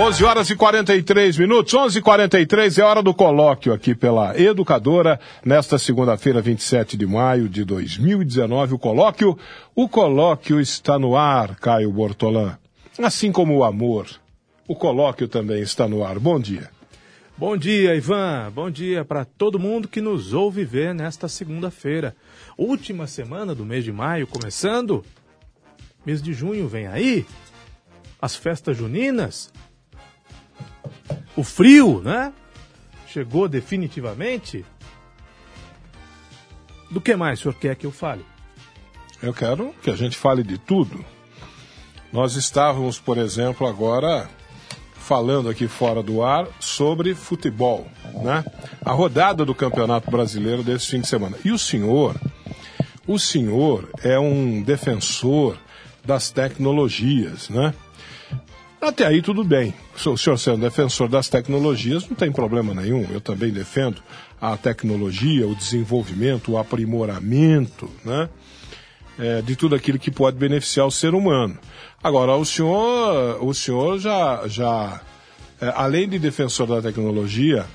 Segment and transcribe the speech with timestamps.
[0.00, 5.18] 11 horas e 43 minutos, 11 e 43 é hora do colóquio aqui pela Educadora,
[5.44, 8.74] nesta segunda-feira, 27 de maio de 2019.
[8.74, 9.36] O colóquio,
[9.74, 12.56] o colóquio está no ar, Caio Bortolã.
[12.96, 14.06] Assim como o amor,
[14.68, 16.20] o colóquio também está no ar.
[16.20, 16.70] Bom dia.
[17.36, 18.52] Bom dia, Ivan.
[18.54, 22.14] Bom dia para todo mundo que nos ouve ver nesta segunda-feira.
[22.56, 25.04] Última semana do mês de maio começando.
[26.06, 27.26] Mês de junho vem aí.
[28.22, 29.52] As festas juninas
[31.36, 32.32] o frio, né?
[33.06, 34.64] Chegou definitivamente.
[36.90, 38.24] Do que mais o senhor quer que eu fale?
[39.22, 41.04] Eu quero que a gente fale de tudo.
[42.12, 44.28] Nós estávamos, por exemplo, agora
[44.96, 47.86] falando aqui fora do ar sobre futebol,
[48.22, 48.44] né?
[48.84, 51.36] A rodada do Campeonato Brasileiro desse fim de semana.
[51.44, 52.14] E o senhor,
[53.06, 55.56] o senhor é um defensor
[56.04, 57.74] das tecnologias, né?
[58.80, 59.74] Até aí tudo bem.
[60.06, 63.06] O senhor sendo defensor das tecnologias, não tem problema nenhum.
[63.10, 64.00] Eu também defendo
[64.40, 68.28] a tecnologia, o desenvolvimento, o aprimoramento, né?
[69.18, 71.58] É, de tudo aquilo que pode beneficiar o ser humano.
[72.02, 75.00] Agora, o senhor, o senhor já, já
[75.60, 77.66] é, além de defensor da tecnologia,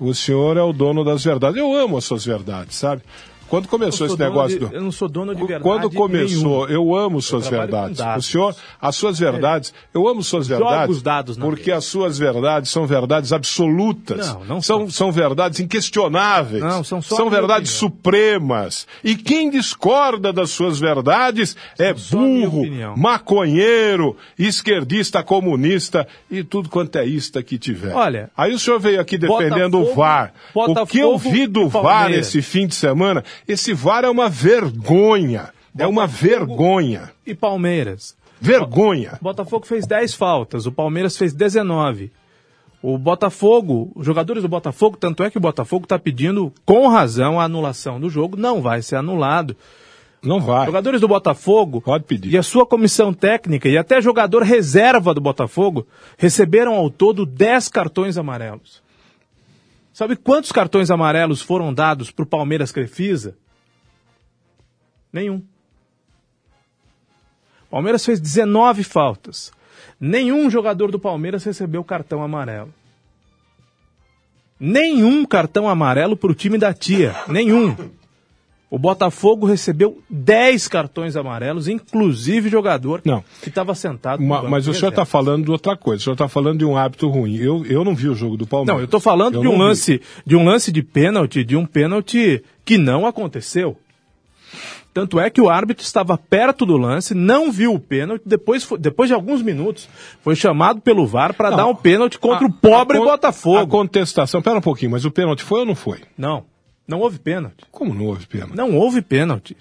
[0.00, 1.58] o senhor é o dono das verdades.
[1.58, 3.02] Eu amo as suas verdades, sabe?
[3.48, 4.74] Quando começou esse negócio de, do.
[4.74, 5.62] Eu não sou dono de verdade.
[5.62, 6.74] Quando começou, nenhum.
[6.74, 8.00] eu amo suas eu verdades.
[8.16, 10.96] O senhor, as suas verdades, eu amo suas verdades.
[10.96, 14.26] os dados porque as suas verdades são verdades absolutas.
[14.28, 14.90] Não, não são.
[14.90, 16.62] São verdades inquestionáveis.
[16.62, 17.96] Não, são só São verdades opinião.
[18.00, 18.86] supremas.
[19.04, 22.62] E quem discorda das suas verdades é só minha burro,
[22.96, 27.94] maconheiro, esquerdista, comunista e tudo quanto é ista que tiver.
[27.94, 30.32] Olha, Aí o senhor veio aqui defendendo Botafogo- o VAR.
[30.54, 34.28] o que eu Botafogo vi do VAR esse fim de semana, esse VAR é uma
[34.28, 35.50] vergonha.
[35.78, 37.10] É uma vergonha.
[37.26, 38.16] E Palmeiras.
[38.40, 39.18] Vergonha.
[39.20, 42.10] O Botafogo fez 10 faltas, o Palmeiras fez 19.
[42.82, 47.40] O Botafogo, os jogadores do Botafogo, tanto é que o Botafogo está pedindo com razão
[47.40, 49.56] a anulação do jogo, não vai ser anulado.
[50.22, 50.66] Não vai.
[50.66, 52.32] Jogadores do Botafogo Pode pedir.
[52.32, 55.86] e a sua comissão técnica e até jogador reserva do Botafogo
[56.18, 58.82] receberam ao todo 10 cartões amarelos.
[59.96, 63.34] Sabe quantos cartões amarelos foram dados para o Palmeiras Crefisa?
[65.10, 65.42] Nenhum.
[67.70, 69.50] Palmeiras fez 19 faltas.
[69.98, 72.74] Nenhum jogador do Palmeiras recebeu cartão amarelo.
[74.60, 77.16] Nenhum cartão amarelo para o time da tia.
[77.26, 77.74] Nenhum.
[78.68, 83.22] O Botafogo recebeu 10 cartões amarelos, inclusive jogador Não.
[83.40, 84.20] que estava sentado.
[84.20, 86.00] no Ma- mas o senhor está falando de outra coisa.
[86.00, 87.36] O senhor está falando de um hábito ruim.
[87.36, 88.74] Eu, eu não vi o jogo do Palmeiras.
[88.74, 89.58] Não, eu estou falando Eu de um vi.
[89.58, 93.76] lance, de um lance de pênalti, de um pênalti que não aconteceu.
[94.92, 98.78] Tanto é que o árbitro estava perto do lance, não viu o pênalti, depois, foi-
[98.78, 99.88] depois de alguns minutos
[100.22, 103.58] foi chamado pelo VAR para dar um pênalti contra A- o pobre a Botafogo.
[103.58, 105.98] A contestação, pera um pouquinho, mas o pênalti foi ou não foi?
[106.16, 106.44] Não,
[106.86, 107.64] não houve pênalti.
[107.70, 108.56] Como não houve pênalti?
[108.56, 109.56] Não houve pênalti.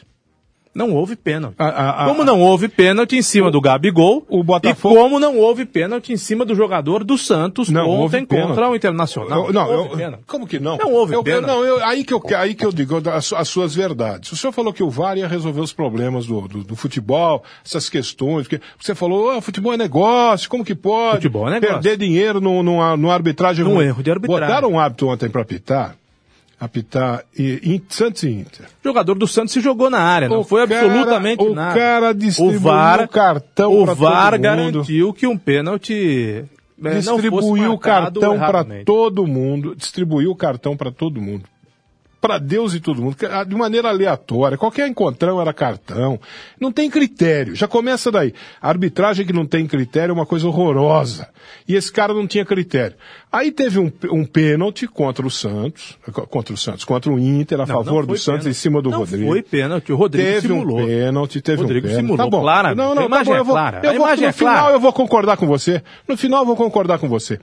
[0.74, 1.56] Não houve pênalti.
[1.58, 5.22] A- a- a- como não houve pênalti em cima do Gabigol, o Botafogo- e como
[5.22, 9.46] não houve pênalti em cima do jogador do Santos Não, houve ontem contra o Internacional.
[9.48, 10.24] Eu- não, houve eu- pênalti.
[10.28, 10.76] como que não?
[10.76, 11.48] Não houve eu, pênalti.
[11.48, 14.30] não, eu- aí, que eu, aí que eu digo as, as suas verdades.
[14.34, 17.88] O senhor falou que o VAR ia resolver os problemas do, do, do futebol, essas
[17.90, 18.46] questões.
[18.46, 21.76] Porque você falou, ah, futebol é negócio, como que pode Futebol é negócio.
[21.76, 24.46] perder dinheiro no, no, arbitragem Num erro de arbitragem.
[24.46, 25.96] Botaram um hábito ontem para apitar,
[26.60, 28.66] apitar e, Santos e Inter.
[28.84, 31.80] O jogador do Santos se jogou na área, não O foi cara- absolutamente o nada.
[31.80, 36.46] cara distribuiu o VAR, cartão O VAR garantiu que um pênalti
[36.84, 41.44] eh, distribuiu o cartão para todo mundo, distribuiu o cartão para todo mundo.
[42.26, 43.16] Para Deus e todo mundo,
[43.48, 44.58] de maneira aleatória.
[44.58, 46.20] Qualquer encontrão era cartão.
[46.60, 47.56] Não tem critério.
[47.56, 48.34] Já começa daí.
[48.60, 51.30] A arbitragem que não tem critério é uma coisa horrorosa.
[51.68, 52.96] E esse cara não tinha critério.
[53.32, 56.00] Aí teve um, um pênalti contra o Santos,
[56.30, 58.50] contra o Santos, contra o Inter, a não, favor não do Santos pênalti.
[58.50, 59.28] em cima do não Rodrigo.
[59.28, 60.82] Foi pênalti, o Rodrigo teve simulou.
[60.82, 62.06] um pênalti, teve Rodrigo um pênalti.
[62.08, 62.42] simulou, tá bom.
[62.42, 63.82] Clara, não, não, a imagem tá bom, é eu vou, clara.
[63.84, 64.74] Eu vou, no é final clara.
[64.74, 65.84] eu vou concordar com você.
[66.08, 67.40] No final eu vou concordar com você.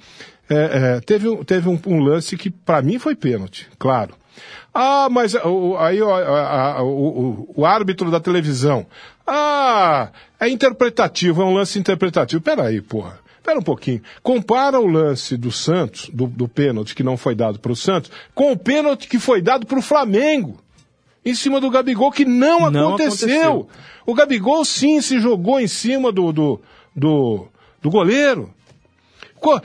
[0.51, 4.15] É, é, teve teve um, um lance que para mim foi pênalti, claro.
[4.75, 8.87] Ah, mas o, aí o, a, o, o, árbitro da televisão.
[9.27, 10.11] Ah,
[10.41, 12.41] é interpretativo, é um lance interpretativo.
[12.41, 13.21] Peraí, porra.
[13.43, 14.01] Pera um pouquinho.
[14.23, 18.11] Compara o lance do Santos, do, do pênalti que não foi dado para o Santos,
[18.35, 20.59] com o pênalti que foi dado para o Flamengo.
[21.25, 23.29] Em cima do Gabigol, que não, não aconteceu.
[23.29, 23.69] aconteceu.
[24.07, 26.61] O Gabigol sim se jogou em cima do, do,
[26.95, 27.47] do,
[27.81, 28.53] do goleiro.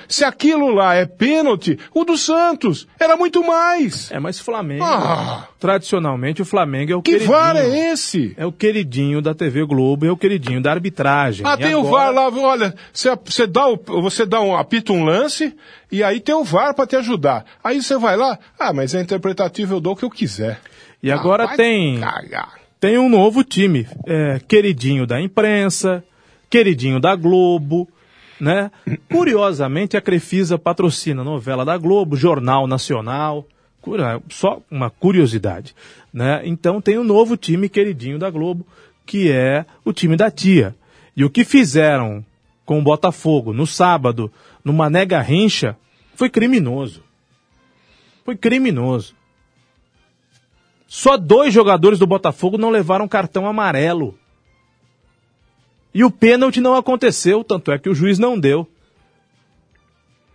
[0.07, 4.11] Se aquilo lá é pênalti, o do Santos era muito mais.
[4.11, 4.83] É, mas Flamengo.
[4.83, 5.47] Ah.
[5.59, 7.31] Tradicionalmente, o Flamengo é o Que queridinho.
[7.37, 8.33] VAR é esse?
[8.37, 11.45] É o queridinho da TV Globo, é o queridinho da arbitragem.
[11.47, 14.91] Ah, E tem o agora- VAR lá, olha, você, dá o, você dá um, apita
[14.93, 15.55] um lance
[15.91, 17.45] e aí tem o VAR para te ajudar.
[17.63, 20.59] Aí você vai lá, ah, mas é interpretativo, eu dou o que eu quiser.
[21.01, 22.53] E agora Ah, tem, cagar.
[22.79, 23.87] tem um novo time.
[24.05, 26.03] É, queridinho da imprensa,
[26.49, 27.87] queridinho da Globo,
[28.39, 28.71] né?
[29.09, 33.45] Curiosamente, a Crefisa patrocina novela da Globo, Jornal Nacional.
[34.29, 35.73] Só uma curiosidade,
[36.11, 36.41] né?
[36.43, 38.67] Então tem um novo time queridinho da Globo,
[39.05, 40.75] que é o time da tia.
[41.15, 42.23] E o que fizeram
[42.65, 44.29] com o Botafogo no sábado,
[44.61, 45.77] numa nega rincha,
[46.15, 47.01] foi criminoso.
[48.25, 49.15] Foi criminoso.
[50.85, 54.19] Só dois jogadores do Botafogo não levaram cartão amarelo.
[55.97, 58.67] E o pênalti não aconteceu, tanto é que o juiz não deu.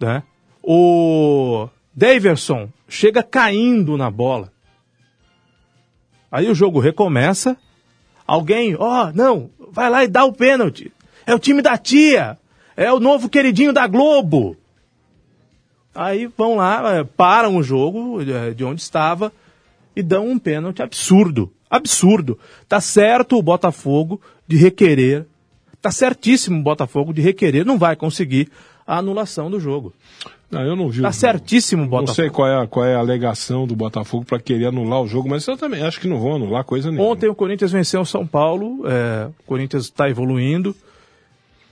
[0.00, 0.24] Né?
[0.60, 4.52] O Daverson chega caindo na bola.
[6.32, 7.56] Aí o jogo recomeça.
[8.26, 10.92] Alguém, ó, não, vai lá e dá o pênalti.
[11.24, 12.36] É o time da tia.
[12.76, 14.56] É o novo queridinho da Globo.
[15.94, 19.32] Aí vão lá, eh, param o jogo eh, de onde estava
[19.94, 21.52] e dão um pênalti absurdo.
[21.70, 22.36] Absurdo.
[22.68, 25.24] Tá certo o Botafogo de requerer.
[25.82, 27.67] Tá certíssimo o Botafogo de requerer.
[27.67, 28.49] Não vai conseguir
[28.87, 29.93] a anulação do jogo.
[30.50, 31.02] Não, eu não vi.
[31.02, 32.14] Tá certíssimo o Não Botafogo.
[32.14, 35.29] sei qual é, a, qual é a alegação do Botafogo para querer anular o jogo,
[35.29, 37.08] mas eu também acho que não vão anular coisa nenhuma.
[37.11, 38.87] Ontem o Corinthians venceu o São Paulo.
[38.87, 40.76] é, o Corinthians está evoluindo.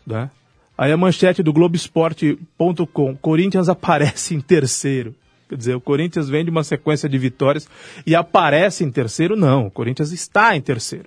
[0.07, 0.31] Né?
[0.77, 5.15] Aí a manchete do Globoesporte.com: Corinthians aparece em terceiro.
[5.49, 7.69] Quer dizer, o Corinthians vem de uma sequência de vitórias
[8.07, 9.37] e aparece em terceiro?
[9.37, 11.07] Não, o Corinthians está em terceiro.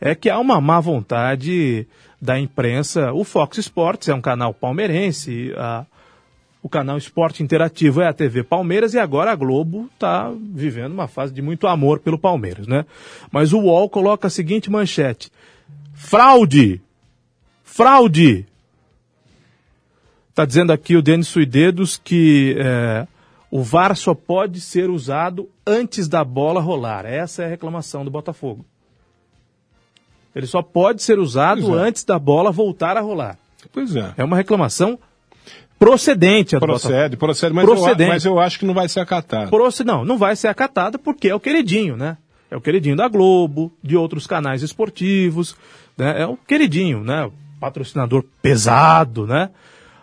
[0.00, 1.86] É que há uma má vontade
[2.24, 3.12] da imprensa.
[3.12, 5.84] O Fox Sports é um canal palmeirense, a-
[6.62, 11.06] o canal Esporte Interativo é a TV Palmeiras e agora a Globo está vivendo uma
[11.06, 12.86] fase de muito amor pelo Palmeiras, né?
[13.30, 15.30] Mas o UOL coloca a seguinte manchete:
[15.92, 16.80] fraude!
[17.62, 18.46] Fraude!
[20.30, 23.06] Está dizendo aqui o Denis Suidedos que é,
[23.50, 27.04] o VAR só pode ser usado antes da bola rolar.
[27.04, 28.64] Essa é a reclamação do Botafogo.
[30.34, 31.82] Ele só pode ser usado é.
[31.82, 33.38] antes da bola voltar a rolar.
[33.72, 34.12] Pois é.
[34.16, 34.98] É uma reclamação
[35.78, 36.60] procedente a.
[36.60, 38.08] Procede, procede, mas, Eu, Procedente.
[38.10, 39.50] mas eu acho que não vai ser acatado.
[39.50, 42.16] Proce- Não, não vai ser acatada porque é o queridinho, né?
[42.50, 45.56] É o queridinho da Globo, de outros canais esportivos,
[45.96, 46.22] né?
[46.22, 47.30] É o queridinho, né?
[47.60, 49.50] Patrocinador pesado, né?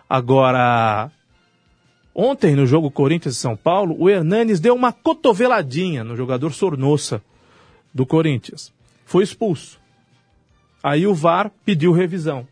[0.10, 1.10] Agora,
[2.14, 7.22] ontem no jogo Corinthians e São Paulo, o Hernanes deu uma cotoveladinha no jogador Sornossa
[7.94, 8.74] do Corinthians.
[9.06, 9.80] Foi expulso.
[10.84, 12.48] Aí o VAR pediu revisão.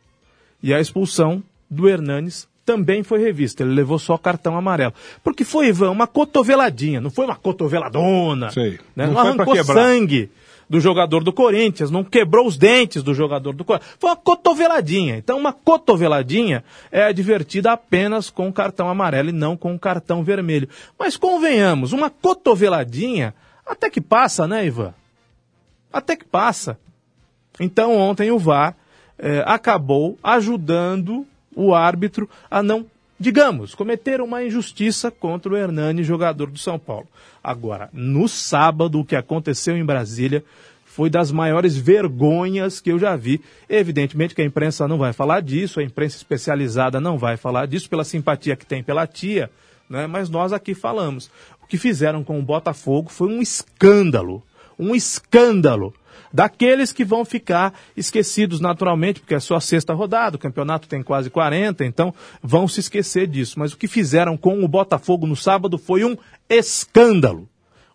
[0.61, 3.63] E a expulsão do Hernanes também foi revista.
[3.63, 4.93] Ele levou só cartão amarelo.
[5.23, 8.51] Porque foi, Ivan, uma cotoveladinha, não foi uma cotoveladona.
[8.51, 8.79] Sei.
[8.95, 9.07] Né?
[9.07, 10.29] Não Não, arrancou sangue
[10.69, 13.95] do jogador do Corinthians, não quebrou os dentes do jogador do Corinthians.
[13.97, 15.17] Foi uma cotoveladinha.
[15.17, 20.69] Então, uma cotoveladinha é advertida apenas com cartão amarelo e não com cartão vermelho.
[20.97, 23.33] Mas convenhamos, uma cotoveladinha
[23.65, 24.93] até que passa, né, Ivan?
[25.91, 26.77] Até que passa.
[27.59, 28.75] Então, ontem o VAR
[29.17, 31.25] eh, acabou ajudando
[31.55, 32.85] o árbitro a não,
[33.19, 37.07] digamos, cometer uma injustiça contra o Hernani, jogador do São Paulo.
[37.43, 40.43] Agora, no sábado, o que aconteceu em Brasília
[40.85, 43.41] foi das maiores vergonhas que eu já vi.
[43.69, 47.89] Evidentemente que a imprensa não vai falar disso, a imprensa especializada não vai falar disso,
[47.89, 49.49] pela simpatia que tem pela tia,
[49.89, 50.07] né?
[50.07, 51.29] mas nós aqui falamos.
[51.63, 54.43] O que fizeram com o Botafogo foi um escândalo.
[54.77, 55.93] Um escândalo
[56.31, 61.29] daqueles que vão ficar esquecidos naturalmente, porque é só sexta rodada, o campeonato tem quase
[61.29, 63.59] 40, então vão se esquecer disso.
[63.59, 66.15] Mas o que fizeram com o Botafogo no sábado foi um
[66.49, 67.47] escândalo.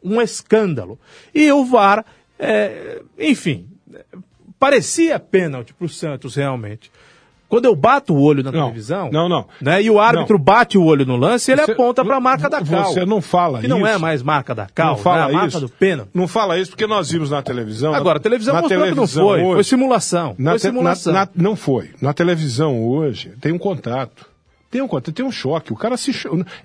[0.02, 0.98] um escândalo.
[1.34, 2.04] E o VAR,
[2.38, 3.66] é, enfim,
[4.58, 6.90] parecia pênalti para o Santos realmente.
[7.54, 9.46] Quando eu bato o olho na Não, televisão, não, não.
[9.60, 12.48] Né, e o árbitro bate o olho no lance, ele Você- aponta para a marca
[12.50, 12.84] da cal.
[12.92, 14.00] Você não fala que não é isso.
[14.00, 15.60] mais marca da cal, não fala né, a marca isso.
[15.60, 16.10] do pênalti.
[16.14, 17.94] Não fala isso porque nós vimos na televisão.
[17.94, 19.42] Agora, a televisão na mostrou que não televisão foi.
[19.42, 20.34] hoje- Foi simulação.
[20.38, 21.12] Na foi simulação.
[21.12, 21.90] na- na- não foi.
[22.00, 24.26] Na televisão hoje tem um contato.
[24.70, 25.72] Tem um contato, tem um choque.
[25.72, 26.10] O cara se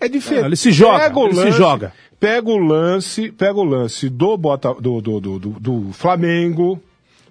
[0.02, 0.40] é diferente.
[0.42, 1.94] Não, ele se joga, Pega o ele se lance, joga.
[2.20, 6.82] Pega o lance, pega o lance do Bota, do, do, do- do Flamengo.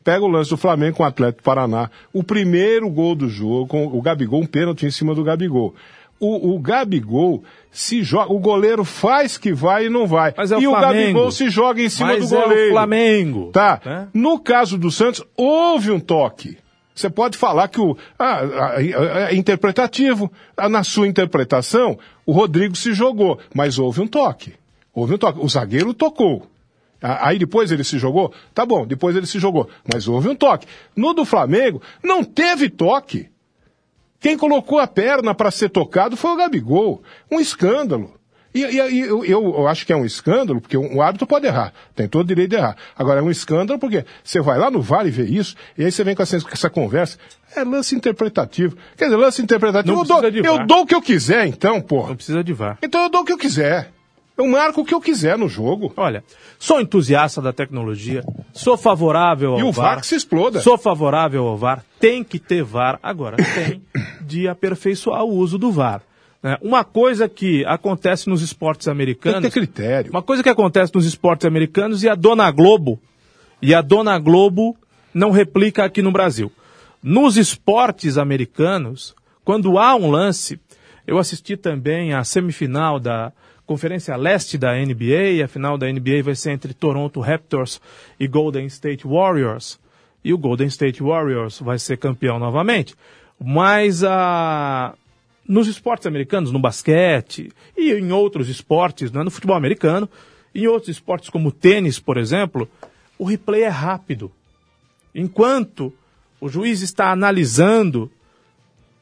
[0.08, 1.90] Pega o lance do Flamengo com o Atlético Paraná.
[2.14, 5.74] O primeiro gol do jogo, com o Gabigol, um pênalti em cima do Gabigol.
[6.18, 10.32] O, o Gabigol se joga, o goleiro faz que vai e não vai.
[10.34, 10.94] É o e o Flamengo.
[10.94, 12.68] Gabigol se joga em cima Mas do é goleiro.
[12.68, 13.50] o Flamengo.
[13.52, 13.82] Tá.
[13.84, 14.08] né?
[14.14, 16.56] No caso do Santos, houve um toque.
[16.94, 18.82] Você pode falar que o ah, ah,
[19.30, 20.32] é interpretativo.
[20.56, 24.54] Ah, Na sua interpretação, o Rodrigo se jogou, mas houve um toque.
[24.94, 25.38] Houve um toque.
[25.38, 26.46] O zagueiro tocou.
[27.00, 28.32] Ah, Aí depois ele se jogou?
[28.54, 29.68] Tá bom, depois ele se jogou.
[29.92, 30.66] Mas houve um toque.
[30.96, 33.28] No do Flamengo, não teve toque.
[34.20, 37.02] Quem colocou a perna para ser tocado foi o Gabigol.
[37.30, 38.14] Um escândalo.
[38.52, 41.46] E, e- e eu, eu acho que é um escândalo, porque um, um árbitro pode
[41.46, 42.76] errar, tem todo o direito de errar.
[42.96, 45.92] Agora, é um escândalo porque você vai lá no VAR e vê isso, e aí
[45.92, 47.18] você vem com essa, com essa conversa.
[47.54, 48.76] É lance interpretativo.
[48.96, 50.22] Quer dizer, lance interpretativo, Não eu dou,
[50.60, 52.08] eu dou o que eu quiser, então, porra.
[52.08, 52.78] Não precisa de VAR.
[52.82, 53.92] Então eu dou o que eu quiser.
[54.38, 55.92] Eu marco o que eu quiser no jogo.
[55.96, 56.22] Olha,
[56.60, 59.86] sou entusiasta da tecnologia, sou favorável ao E o VAR.
[59.86, 60.60] VAR que se exploda.
[60.60, 61.84] Sou favorável ao VAR.
[61.98, 63.00] Tem que ter VAR.
[63.02, 63.82] Agora, tem
[64.22, 66.02] de aperfeiçoar o uso do VAR.
[66.40, 66.56] né?
[66.62, 69.42] Uma coisa que acontece nos esportes Tem que americanos.
[69.42, 70.10] ter critério.
[70.12, 73.00] Uma coisa que acontece nos esportes americanos e a Dona Globo.
[73.60, 74.76] E a Dona Globo
[75.12, 76.52] não replica aqui no Brasil.
[77.02, 80.60] Nos esportes americanos, quando há um lance,
[81.04, 83.32] eu assisti também a semifinal da
[83.68, 87.78] Conferência Leste da NBA, a final da NBA vai ser entre Toronto Raptors
[88.18, 89.78] e Golden State Warriors.
[90.24, 92.94] E o Golden State Warriors vai ser campeão novamente.
[93.38, 94.94] Mas a
[95.46, 100.08] nos esportes americanos, no basquete e em outros esportes, né, no futebol americano,
[100.54, 102.66] em outros esportes como tênis, por exemplo,
[103.18, 104.32] o replay é rápido.
[105.14, 105.92] Enquanto
[106.40, 108.10] o juiz está analisando,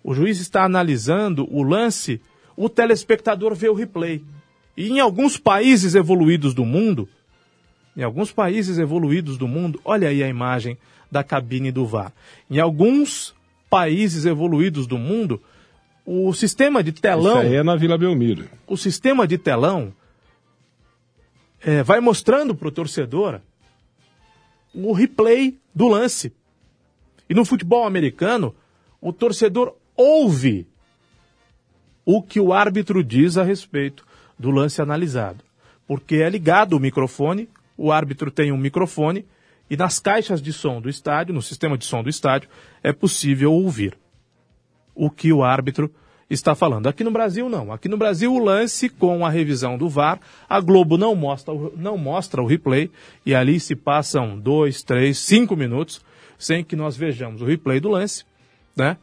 [0.02, 2.20] o juiz está analisando o lance,
[2.56, 4.24] o telespectador vê o replay.
[4.76, 7.08] E em alguns países evoluídos do mundo,
[7.96, 10.76] em alguns países evoluídos do mundo, olha aí a imagem
[11.10, 12.12] da cabine do VAR.
[12.50, 13.34] Em alguns
[13.70, 15.42] países evoluídos do mundo,
[16.04, 18.48] o sistema de telão, Isso aí é na Vila Belmiro.
[18.66, 19.92] o sistema de telão
[21.60, 23.40] é, vai mostrando para o torcedor
[24.74, 26.32] o replay do lance.
[27.28, 28.54] E no futebol americano,
[29.00, 30.66] o torcedor ouve
[32.04, 34.05] o que o árbitro diz a respeito
[34.38, 35.44] do lance analisado.
[35.86, 39.24] Porque é ligado o microfone, o árbitro tem um microfone,
[39.68, 42.48] e nas caixas de som do estádio, no sistema de som do estádio,
[42.82, 43.96] é possível ouvir
[44.94, 45.92] o que o árbitro
[46.28, 46.88] está falando.
[46.88, 47.72] Aqui no Brasil, não.
[47.72, 51.96] Aqui no Brasil, o lance com a revisão do VAR, a Globo não mostra, não
[51.96, 52.90] mostra o replay,
[53.24, 56.00] e ali se passam dois, três, cinco minutos
[56.38, 58.24] sem que nós vejamos o replay do lance,
[58.76, 58.98] né?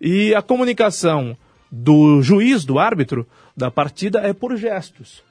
[0.00, 1.36] E a comunicação
[1.70, 5.22] do juiz, do árbitro, da partida é por gestos.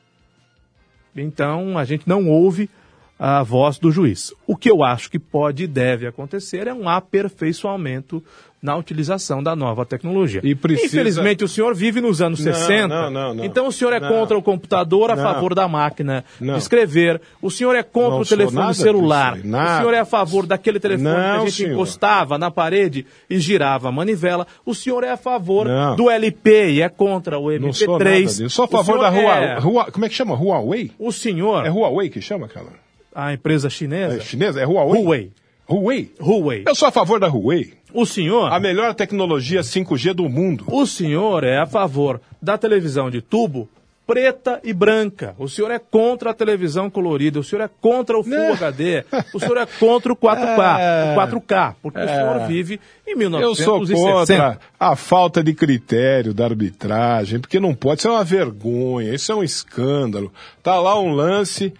[1.16, 2.70] Então, a gente não ouve
[3.20, 4.34] a voz do juiz.
[4.46, 8.24] O que eu acho que pode e deve acontecer é um aperfeiçoamento
[8.60, 10.42] na utilização da nova tecnologia.
[10.60, 12.88] Precisa- Infelizmente, o senhor vive nos anos Não, 60.
[12.88, 13.46] não, não, não.
[13.46, 14.10] Então, o senhor é Não.
[14.10, 15.24] contra o computador a Não.
[15.24, 17.22] favor da máquina de escrever.
[17.40, 19.38] O senhor é contra o telefone celular.
[19.38, 19.42] O
[19.78, 21.74] senhor é a favor daquele telefone que a gente senhor.
[21.74, 24.48] encostava na parede e girava a manivela.
[24.66, 27.62] O senhor é a favor do LP e é contra o MP3.
[27.62, 28.50] Não sou nada disso.
[28.50, 30.34] Sou a favor da Hua, é- Como é que chama?
[30.36, 30.92] Huawei?
[30.98, 32.87] O senhor, É Huawei que chama, cara?
[33.26, 34.62] A empresa chinesa, É chinesa?
[34.62, 35.02] É Huawei?
[35.02, 35.32] Huawei.
[35.70, 36.12] Huawei?
[36.22, 36.64] Huawei.
[36.68, 37.74] Eu sou a favor da Huawei.
[37.94, 40.66] O senhor, A melhor tecnologia 5G do mundo.
[40.68, 43.68] o senhor é a favor da televisão de tubo
[44.06, 45.36] preta e branca.
[45.38, 47.40] O senhor é contra a televisão colorida.
[47.40, 48.52] O senhor é contra o Full Né?
[48.54, 49.04] HD.
[49.34, 50.78] O senhor é contra o 4K.
[50.80, 51.12] É.
[51.14, 51.76] O 4K.
[51.82, 54.04] Porque o senhor vive em Eu sou 1960.
[54.44, 59.30] contra a falta de critério da arbitragem, porque não pode, isso é uma vergonha, isso
[59.30, 60.32] é um escândalo.
[60.64, 61.74] Tá lá um lance,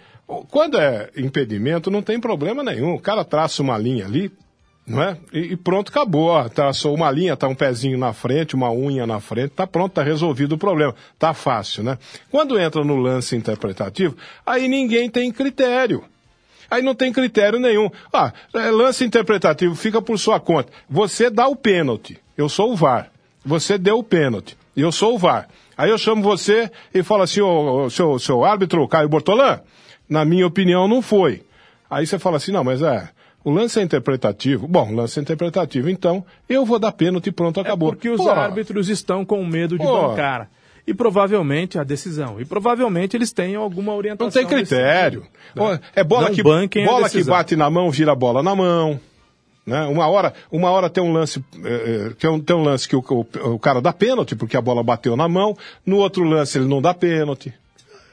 [0.50, 4.30] quando é impedimento não tem problema nenhum, o cara traça uma linha ali,
[4.86, 5.16] não é?
[5.32, 9.50] E, pronto, acabou, traçou uma linha, tá um pezinho na frente, uma unha na frente,
[9.50, 11.98] tá pronto, tá resolvido o problema, tá fácil, né?
[12.30, 16.04] Quando entra no lance interpretativo, aí ninguém tem critério.
[16.70, 17.90] Aí não tem critério nenhum.
[18.12, 20.70] Ah, é, lance interpretativo fica por sua conta.
[20.88, 22.18] Você dá o pênalti.
[22.36, 23.10] Eu sou o VAR.
[23.44, 24.56] Você deu o pênalti.
[24.76, 25.48] Eu sou o VAR.
[25.76, 29.60] Aí eu chamo você e falo assim, ô, seu, seu árbitro, Caio Bortolã,
[30.08, 31.42] Na minha opinião, não foi.
[31.90, 33.08] Aí você fala assim, não, mas é,
[33.44, 34.66] o lance é interpretativo.
[34.66, 37.90] Bom, o lance é interpretativo, então eu vou dar pênalti e pronto, acabou.
[37.90, 40.08] É porque os Pô, árbitros estão com medo de Pô.
[40.08, 40.50] bancar.
[40.86, 42.40] E provavelmente a decisão.
[42.40, 44.26] E provavelmente eles têm alguma orientação.
[44.42, 45.26] Não tem critério.
[45.54, 45.80] né?
[45.94, 48.98] É bola, Não que, bola que bate na mão, vira a bola na mão.
[49.66, 49.82] Né?
[49.84, 52.96] Uma, hora, uma hora tem um lance, eh, eh, tem, um, tem um lance que
[52.96, 55.54] o, o, o cara dá pênalti, porque a bola bateu na mão.
[55.84, 57.52] No outro lance ele não dá pênalti.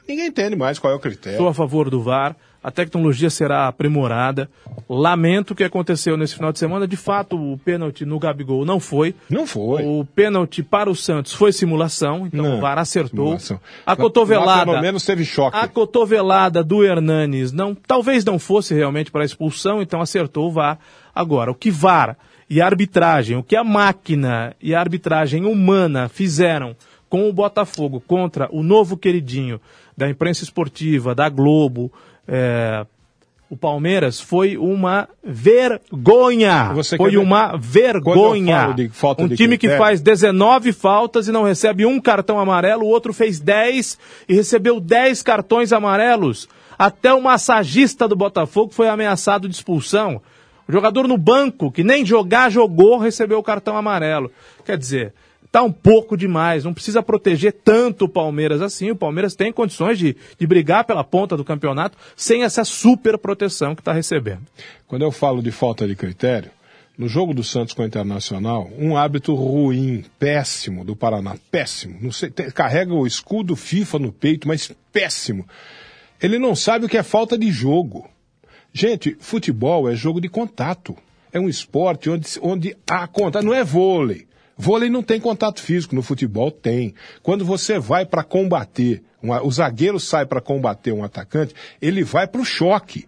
[0.07, 1.37] Ninguém entende mais qual é o critério.
[1.37, 2.35] Sou a favor do VAR.
[2.63, 4.49] A tecnologia será aprimorada.
[4.89, 6.87] Lamento o que aconteceu nesse final de semana.
[6.87, 9.13] De fato, o pênalti no Gabigol não foi.
[9.29, 9.83] Não foi.
[9.83, 13.25] O pênalti para o Santos foi simulação, então Não, o VAR acertou.
[13.37, 13.59] simulação.
[13.85, 14.47] A cotovelada.
[14.47, 15.55] lá pelo menos teve choque.
[15.55, 20.79] A cotovelada do Hernanes não, talvez não fosse realmente para expulsão, então acertou o VAR.
[21.13, 22.17] Agora, o que VAR
[22.49, 26.75] e arbitragem, o que a máquina e a arbitragem humana fizeram
[27.07, 29.61] com o Botafogo contra o novo queridinho
[29.95, 31.91] da imprensa esportiva, da Globo,
[32.27, 32.85] é,
[33.49, 36.73] o Palmeiras, foi uma vergonha.
[36.73, 38.75] Você foi quer uma vergonha.
[39.19, 43.39] um time que faz 19 faltas e não recebe um cartão amarelo, o outro fez
[43.39, 46.49] 10 e recebeu 10 cartões amarelos.
[46.77, 50.21] Até o massagista do Botafogo foi ameaçado de expulsão.
[50.67, 54.31] O jogador no banco, que nem jogar jogou, recebeu o cartão amarelo.
[54.65, 55.13] Quer dizer,
[55.55, 56.65] tá um pouco demais.
[56.65, 58.91] Não precisa proteger tanto o Palmeiras assim.
[58.91, 63.73] O Palmeiras tem condições de, de brigar pela ponta do campeonato sem essa super proteção
[63.73, 64.41] que está recebendo.
[64.85, 66.51] Quando eu falo de falta de critério,
[66.97, 71.97] no jogo do Santos com o Internacional, um hábito ruim, péssimo do Paraná, péssimo.
[72.01, 75.47] Não sei, te- carrega o escudo FIFA no peito, mas péssimo.
[76.21, 78.09] Ele não sabe o que é falta de jogo.
[78.73, 80.97] Gente, futebol é jogo de contato.
[81.31, 83.45] É um esporte onde, onde há contato.
[83.45, 84.27] Não é vôlei.
[84.57, 86.95] Vôlei não tem contato físico, no futebol tem.
[87.21, 92.27] Quando você vai para combater, uma- o zagueiro sai para combater um atacante, ele vai
[92.27, 93.07] para o choque.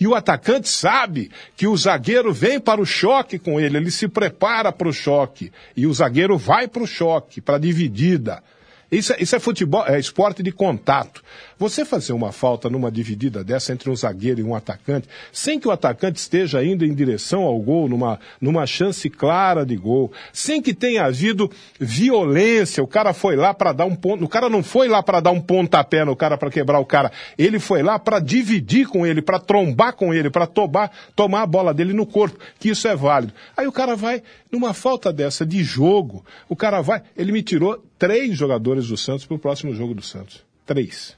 [0.00, 4.06] E o atacante sabe que o zagueiro vem para o choque com ele, ele se
[4.06, 5.52] prepara para o choque.
[5.76, 8.42] E o zagueiro vai para o choque, para a dividida.
[8.90, 11.22] Isso é, isso é futebol, é esporte de contato.
[11.58, 15.66] Você fazer uma falta numa dividida dessa entre um zagueiro e um atacante, sem que
[15.66, 20.62] o atacante esteja indo em direção ao gol, numa, numa chance clara de gol, sem
[20.62, 21.50] que tenha havido
[21.80, 25.18] violência, o cara foi lá para dar um ponto, o cara não foi lá para
[25.18, 29.04] dar um pontapé no cara para quebrar o cara, ele foi lá para dividir com
[29.04, 32.86] ele, para trombar com ele, para tomar, tomar a bola dele no corpo, que isso
[32.86, 33.32] é válido.
[33.56, 37.84] Aí o cara vai, numa falta dessa de jogo, o cara vai, ele me tirou
[37.98, 40.46] três jogadores do Santos para o próximo jogo do Santos.
[40.64, 41.17] Três.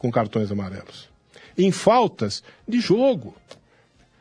[0.00, 1.10] Com cartões amarelos.
[1.58, 3.36] Em faltas de jogo.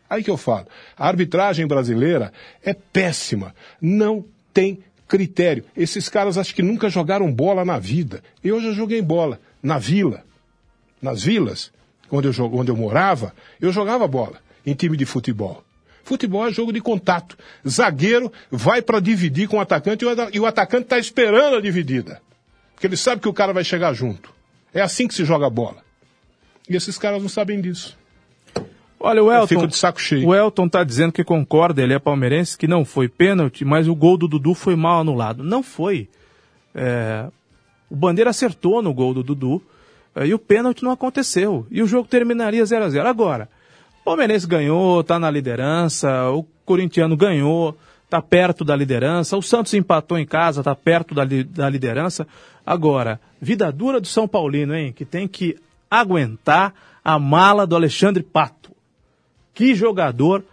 [0.10, 0.68] Aí que eu falo.
[0.98, 3.56] A arbitragem brasileira é péssima.
[3.82, 5.64] Não tem critério.
[5.78, 8.22] Esses caras acho que nunca jogaram bola na vida.
[8.44, 10.26] Eu já joguei bola na vila.
[11.02, 11.72] Nas vilas,
[12.12, 15.64] onde eu, onde eu morava, eu jogava bola em time de futebol.
[16.04, 17.38] Futebol é jogo de contato.
[17.66, 22.22] Zagueiro vai para dividir com o atacante e o atacante está esperando a dividida.
[22.74, 24.34] Porque ele sabe que o cara vai chegar junto.
[24.74, 25.78] É assim que se joga bola.
[26.70, 27.98] E esses caras não sabem disso.
[29.00, 29.48] Olha, o Elton.
[29.48, 30.28] fico de saco cheio.
[30.28, 33.96] O Elton tá dizendo que concorda, ele é palmeirense, que não foi pênalti, mas o
[33.96, 35.44] gol do Dudu foi mal anulado.
[35.44, 36.10] Não foi.
[36.76, 37.28] É,
[37.90, 39.62] o Bandeira acertou no gol do Dudu
[40.16, 41.66] é, e o pênalti não aconteceu.
[41.72, 43.50] E o jogo terminaria 0 a 0 Agora,
[44.02, 47.78] o palmeirense ganhou, tá na liderança, o corintiano ganhou,
[48.10, 52.28] tá perto da liderança, o Santos empatou em casa, tá perto da, li- da liderança.
[52.66, 54.92] Agora, vida dura do São Paulino, hein?
[54.92, 55.56] Que tem que
[55.90, 58.72] aguentar a mala do Alexandre Pato.
[59.54, 60.44] Que jogador.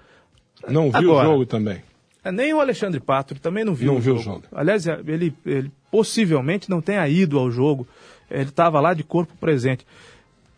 [0.69, 1.83] Não viu Agora, o jogo também.
[2.25, 4.43] É, Nem o Alexandre Pato, ele também não viu, Não o, viu o jogo.
[4.43, 4.47] jogo.
[4.53, 7.87] Aliás, é, ele, ele possivelmente não tenha ido ao jogo.
[8.31, 9.87] Ele estava lá de corpo presente.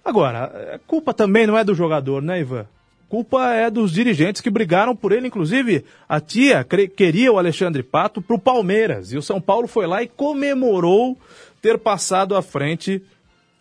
[0.04, 2.66] Agora, a culpa também não é do jogador, né, Ivan?
[3.08, 5.26] Culpa é dos dirigentes que brigaram por ele.
[5.28, 9.12] Inclusive, a tia queria o Alexandre Pato para o Palmeiras.
[9.12, 11.16] E o São Paulo foi lá e comemorou
[11.62, 13.02] ter passado à frente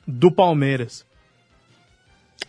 [0.05, 1.05] do Palmeiras.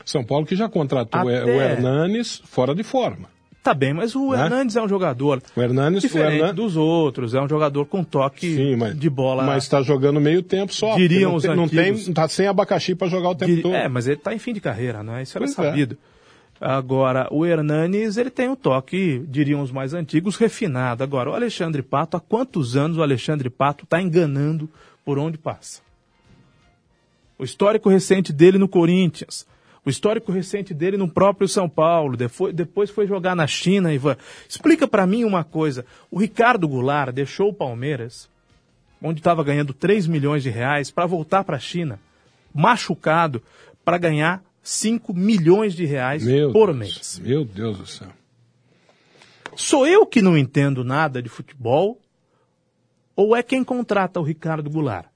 [0.05, 3.29] São Paulo que já contratou o- Até- o Hernanes fora de forma.
[3.63, 4.45] Tá bem, mas o Né?
[4.45, 7.35] Hernandes é um jogador O Hernanes, o diferente Hernan- dos outros.
[7.35, 9.43] É um jogador com toque Sim, mas, de bola.
[9.45, 10.97] Mas está jogando meio tempo só.
[10.97, 12.05] Diriam não os tem, não antigos.
[12.05, 13.75] tem, tá sem abacaxi para jogar o tempo todo.
[13.75, 15.23] É, mas ele está em fim de carreira, não é?
[15.23, 15.89] Isso era Pois é.
[16.61, 21.05] Agora, o Hernanes, ele tem um toque, diriam os mais antigos, refinado.
[21.05, 24.69] Agora, o Alexandre Pato, há quantos anos o Alexandre Pato está enganando
[25.05, 25.81] por onde passa?
[27.39, 29.47] O histórico recente dele no Corinthians,
[29.87, 32.17] o histórico recente dele no próprio São Paulo,
[32.53, 34.17] depois foi jogar na China, Ivan.
[34.49, 35.87] Explica para mim uma coisa.
[36.11, 38.29] O Ricardo Goulart deixou o Palmeiras,
[39.01, 42.01] onde estava ganhando 3 milhões de reais, para voltar para a China,
[42.53, 43.41] machucado,
[43.85, 47.21] para ganhar 5 milhões de reais Meu por Deus, mês.
[47.23, 48.09] Meu Deus do céu.
[49.57, 52.01] Sou eu que não entendo nada de futebol
[53.17, 55.09] ou é quem contrata o Ricardo Goulart?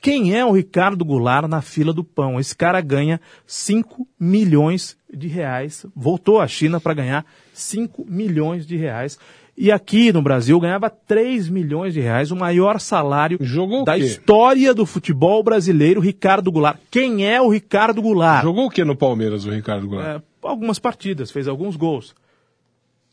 [0.00, 2.38] Quem é o Ricardo Goulart na fila do pão?
[2.38, 5.84] Esse cara ganha 5 milhões de reais.
[5.94, 9.18] Voltou à China para ganhar 5 milhões de reais.
[9.60, 14.72] E aqui no Brasil ganhava 3 milhões de reais, o maior salário Jogou da história
[14.72, 16.78] do futebol brasileiro, Ricardo Goulart.
[16.88, 18.44] Quem é o Ricardo Goulart?
[18.44, 20.20] Jogou o que no Palmeiras, o Ricardo Goulart?
[20.20, 22.14] É, algumas partidas, fez alguns gols.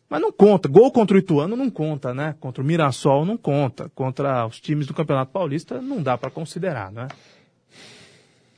[0.08, 0.69] Mas não conta.
[0.69, 2.36] Gol contra o Ituano não conta, né?
[2.39, 3.89] Contra o Mirassol não conta.
[3.95, 7.08] Contra os times do Campeonato Paulista não dá para considerar, né?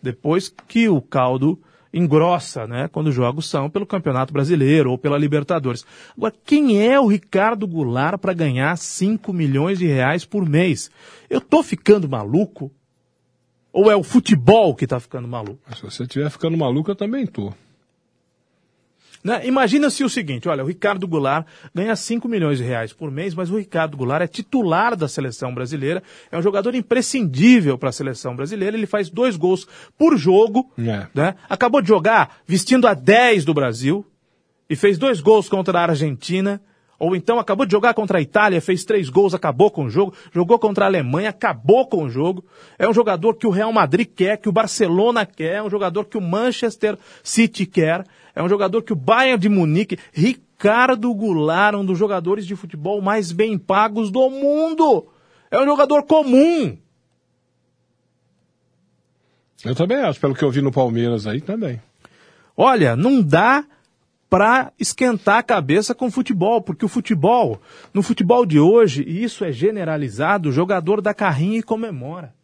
[0.03, 1.57] Depois que o caldo
[1.97, 2.87] engrossa, né?
[2.87, 5.85] Quando os jogos são pelo Campeonato Brasileiro ou pela Libertadores.
[6.15, 10.89] Agora, quem é o Ricardo Goulart para ganhar 5 milhões de reais por mês?
[11.29, 12.71] Eu tô ficando maluco?
[13.73, 15.59] Ou é o futebol que tá ficando maluco?
[15.75, 17.53] Se você estiver ficando maluco, eu também tô.
[19.23, 19.45] Né?
[19.45, 23.49] Imagina-se o seguinte, olha, o Ricardo Goulart ganha 5 milhões de reais por mês, mas
[23.49, 26.01] o Ricardo Goulart é titular da seleção brasileira,
[26.31, 31.07] é um jogador imprescindível para a seleção brasileira, ele faz dois gols por jogo, É.
[31.13, 31.35] né?
[31.49, 34.05] acabou de jogar vestindo a 10 do Brasil
[34.69, 36.61] e fez dois gols contra a Argentina,
[36.99, 40.13] ou então acabou de jogar contra a Itália, fez três gols, acabou com o jogo,
[40.33, 42.43] jogou contra a Alemanha, acabou com o jogo.
[42.79, 46.05] É um jogador que o Real Madrid quer, que o Barcelona quer, é um jogador
[46.05, 48.03] que o Manchester City quer,
[48.37, 53.01] é um jogador que o Bayern de Munique, Ricardo Goulart, um dos jogadores de futebol
[53.01, 55.07] mais bem pagos do mundo.
[55.49, 56.77] É um jogador comum.
[59.65, 61.81] Eu também acho, pelo que eu vi no Palmeiras aí também.
[62.55, 63.65] Olha, não dá
[64.29, 67.59] para esquentar a cabeça com futebol, porque o futebol,
[67.91, 72.36] no futebol de hoje, e isso é generalizado, o jogador dá carrinho e comemora.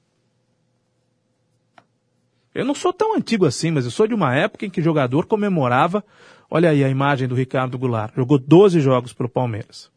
[2.54, 5.26] Eu não sou tão antigo assim, mas eu sou de uma época em que jogador
[5.26, 6.04] comemorava.
[6.50, 8.16] Olha aí a imagem do Ricardo Goulart.
[8.16, 9.92] Jogou 12 jogos pelo Palmeiras.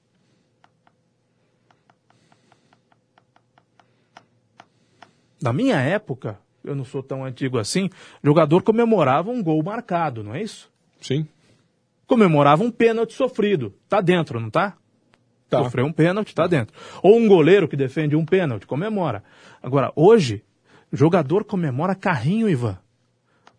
[5.41, 7.91] Na minha época, eu não sou tão antigo assim,
[8.25, 10.71] jogador comemorava um gol marcado, não é isso?
[11.01, 11.29] Sim.
[12.07, 13.75] comemorava um pênalti sofrido.
[13.89, 14.77] Tá dentro, não tá?
[15.49, 15.63] Tá.
[15.63, 16.75] Sofreu um pênalti, tá dentro.
[17.03, 19.23] Ou um goleiro que defende um pênalti, comemora.
[19.63, 20.43] Agora, hoje,
[20.93, 22.79] jogador comemora carrinho, Ivan.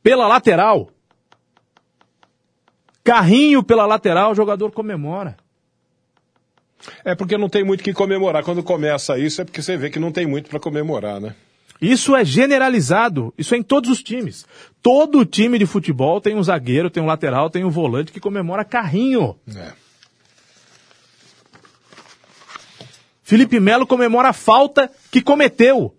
[0.01, 0.89] Pela lateral.
[3.03, 5.37] Carrinho pela lateral, jogador comemora.
[7.03, 8.43] É porque não tem muito o que comemorar.
[8.43, 11.35] Quando começa isso, é porque você vê que não tem muito para comemorar, né?
[11.81, 13.33] Isso é generalizado.
[13.37, 14.45] Isso é em todos os times.
[14.81, 18.65] Todo time de futebol tem um zagueiro, tem um lateral, tem um volante que comemora
[18.65, 19.35] carrinho.
[19.55, 19.73] É.
[23.23, 25.93] Felipe Melo comemora a falta que cometeu.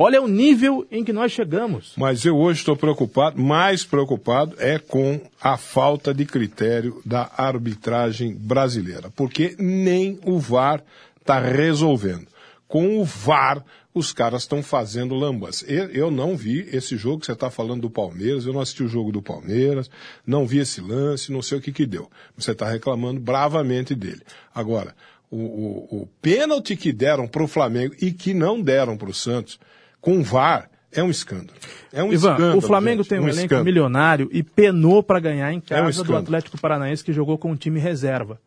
[0.00, 1.94] Olha o nível em que nós chegamos.
[1.96, 8.32] Mas eu hoje estou preocupado, mais preocupado é com a falta de critério da arbitragem
[8.32, 10.84] brasileira, porque nem o VAR
[11.20, 12.28] está resolvendo.
[12.68, 15.64] Com o VAR, os caras estão fazendo lambas.
[15.66, 18.88] Eu, não vi esse jogo que você está falando do Palmeiras, eu não assisti o
[18.88, 19.90] jogo do Palmeiras,
[20.24, 22.08] não vi esse lance, não sei o que que deu.
[22.36, 24.22] Você está reclamando bravamente dele.
[24.54, 24.94] Agora,
[25.28, 29.14] o, o, o pênalti que deram para o Flamengo e que não deram para o
[29.14, 29.58] Santos,
[30.00, 31.58] com o VAR, é um escândalo.
[31.92, 32.58] É um Ivan, escândalo.
[32.58, 33.64] o Flamengo gente, tem um, elenco escândalo.
[33.64, 36.16] milionário e penou para ganhar em É um casa do.
[36.16, 38.40] Atlético Paranaense que jogou com um time reserva.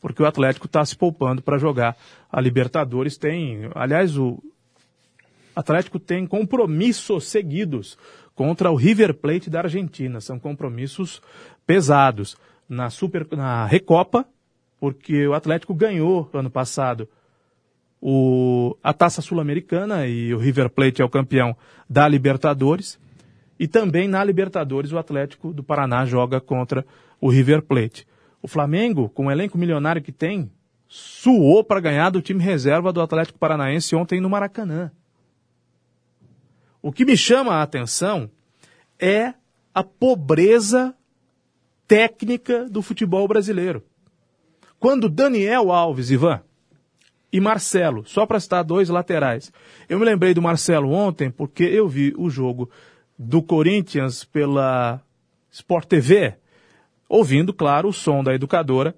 [0.00, 1.96] Porque o Atlético está se poupando para jogar.
[2.30, 3.70] A Libertadores tem.
[3.74, 4.42] Aliás, o
[5.54, 7.96] Atlético tem compromissos seguidos
[8.34, 10.20] contra o River Plate da Argentina.
[10.20, 11.22] São compromissos
[11.66, 12.36] pesados.
[12.68, 14.26] Na, Super, na Recopa,
[14.80, 17.06] porque o Atlético ganhou ano passado
[18.00, 18.10] o,
[18.82, 21.56] a Taça Sul-Americana e o River Plate é o campeão
[21.88, 22.98] da Libertadores.
[23.58, 26.84] E também na Libertadores o Atlético do Paraná joga contra
[27.20, 28.06] o River Plate.
[28.42, 30.50] O Flamengo, com o elenco milionário que tem,
[30.88, 34.90] suou para ganhar do time reserva do Atlético Paranaense ontem no Maracanã.
[36.82, 38.30] O que me chama a atenção
[38.98, 39.34] é
[39.74, 40.94] a pobreza
[41.88, 43.82] técnica do futebol brasileiro.
[44.78, 46.42] Quando Daniel Alves, Ivan,
[47.34, 49.52] e Marcelo, só para citar dois laterais.
[49.88, 52.70] Eu me lembrei do Marcelo ontem porque eu vi o jogo
[53.18, 55.02] do Corinthians pela
[55.50, 56.36] Sport TV,
[57.08, 58.94] ouvindo, claro, o som da educadora,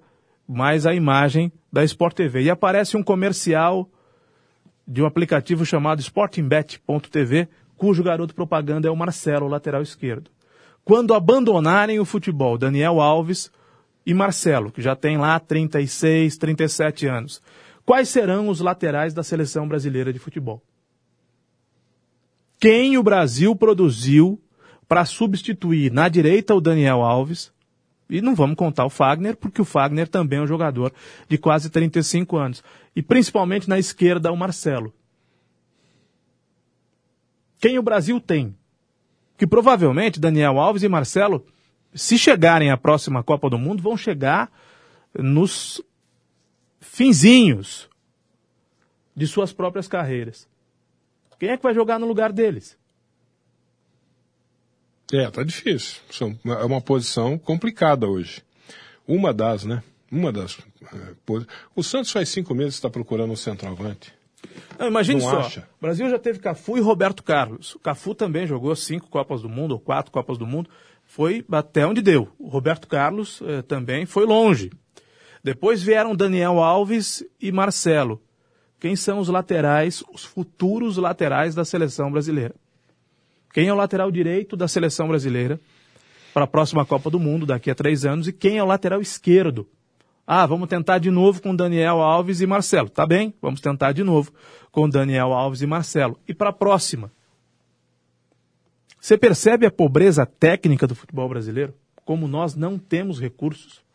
[0.47, 2.43] mais a imagem da Sport TV.
[2.43, 3.89] E aparece um comercial
[4.87, 10.29] de um aplicativo chamado sportingbet.tv, cujo garoto propaganda é o Marcelo, lateral esquerdo.
[10.85, 13.51] Quando abandonarem o futebol, Daniel Alves
[14.05, 17.41] e Marcelo, que já tem lá 36, 37 anos,
[17.87, 20.61] quais serão os laterais da seleção brasileira de futebol?
[22.59, 24.37] Quem o Brasil produziu
[24.89, 27.53] para substituir na direita o Daniel Alves.
[28.09, 30.93] E não vamos contar o Fagner, porque o Fagner também é um jogador
[31.29, 32.63] de quase 35 anos.
[32.93, 34.93] E principalmente na esquerda o Marcelo.
[37.57, 38.53] Quem o Brasil tem?
[39.37, 41.45] Que provavelmente Daniel Alves e Marcelo,
[41.93, 44.51] se chegarem à próxima Copa do Mundo, vão chegar
[45.17, 45.81] nos
[46.79, 47.89] finzinhos
[49.15, 50.47] de suas próprias carreiras.
[51.39, 52.77] Quem é que vai jogar no lugar deles?
[55.13, 56.01] É, tá difícil.
[56.45, 58.43] É uma posição complicada hoje.
[59.07, 59.83] Uma das, né?
[60.11, 60.57] Uma das.
[60.81, 61.13] É,
[61.75, 64.13] o Santos faz cinco meses está procurando um centroavante.
[64.77, 65.39] Não, imagine Não só.
[65.39, 65.67] Acha?
[65.77, 67.75] O Brasil já teve Cafu e Roberto Carlos.
[67.75, 70.69] O Cafu também jogou cinco Copas do Mundo, ou quatro Copas do Mundo.
[71.03, 72.29] Foi até onde deu.
[72.37, 74.69] O Roberto Carlos eh, também foi longe.
[75.47, 78.21] Depois vieram Daniel Alves e Marcelo.
[78.81, 82.53] Quem são os laterais, os futuros laterais da seleção brasileira?
[83.53, 85.57] Quem é o lateral direito da seleção brasileira
[86.33, 88.27] para a próxima Copa do Mundo daqui a três anos?
[88.27, 89.65] E quem é o lateral esquerdo?
[90.27, 92.89] Ah, vamos tentar de novo com Daniel Alves e Marcelo.
[92.89, 94.33] Tá bem, vamos tentar de novo
[94.69, 96.19] com Daniel Alves e Marcelo.
[96.27, 97.09] E para a próxima?
[98.99, 101.73] Você percebe a pobreza técnica do futebol brasileiro?
[102.03, 103.86] Como nós não temos recursos?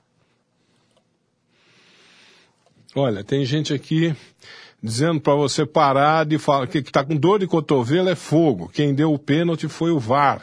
[2.94, 4.14] Olha, tem gente aqui
[4.82, 8.68] dizendo para você parar de falar que está com dor de cotovelo é fogo.
[8.68, 10.42] Quem deu o pênalti foi o VAR.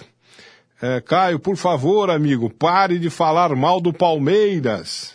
[0.82, 5.14] É, Caio, por favor, amigo, pare de falar mal do Palmeiras.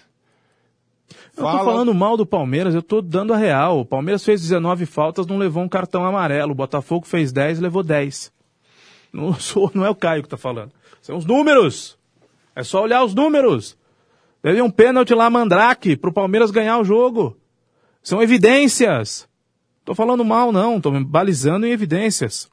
[1.37, 1.59] Eu Fala...
[1.59, 3.81] tô falando mal do Palmeiras, eu tô dando a real.
[3.81, 6.53] O Palmeiras fez 19 faltas, não levou um cartão amarelo.
[6.53, 8.31] O Botafogo fez 10, levou 10.
[9.13, 10.71] Não, sou, não é o Caio que tá falando.
[11.03, 11.99] São os números.
[12.55, 13.77] É só olhar os números.
[14.45, 17.35] Teve um pênalti lá, Mandrake, pro Palmeiras ganhar o jogo.
[18.03, 19.27] São evidências.
[19.81, 20.77] Estou falando mal, não.
[20.77, 22.51] Estou balizando em evidências.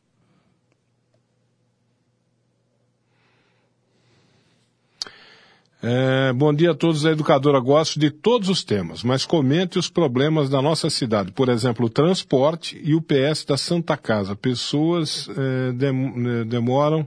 [5.83, 7.59] É, bom dia a todos da Educadora.
[7.59, 11.33] Gosto de todos os temas, mas comente os problemas da nossa cidade.
[11.33, 14.33] Por exemplo, o transporte e o PS da Santa Casa.
[14.33, 17.05] Pessoas é, dem, é, demoram,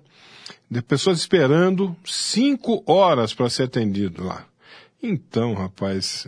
[0.71, 4.45] de pessoas esperando cinco horas para ser atendido lá.
[5.07, 6.27] Então, rapaz,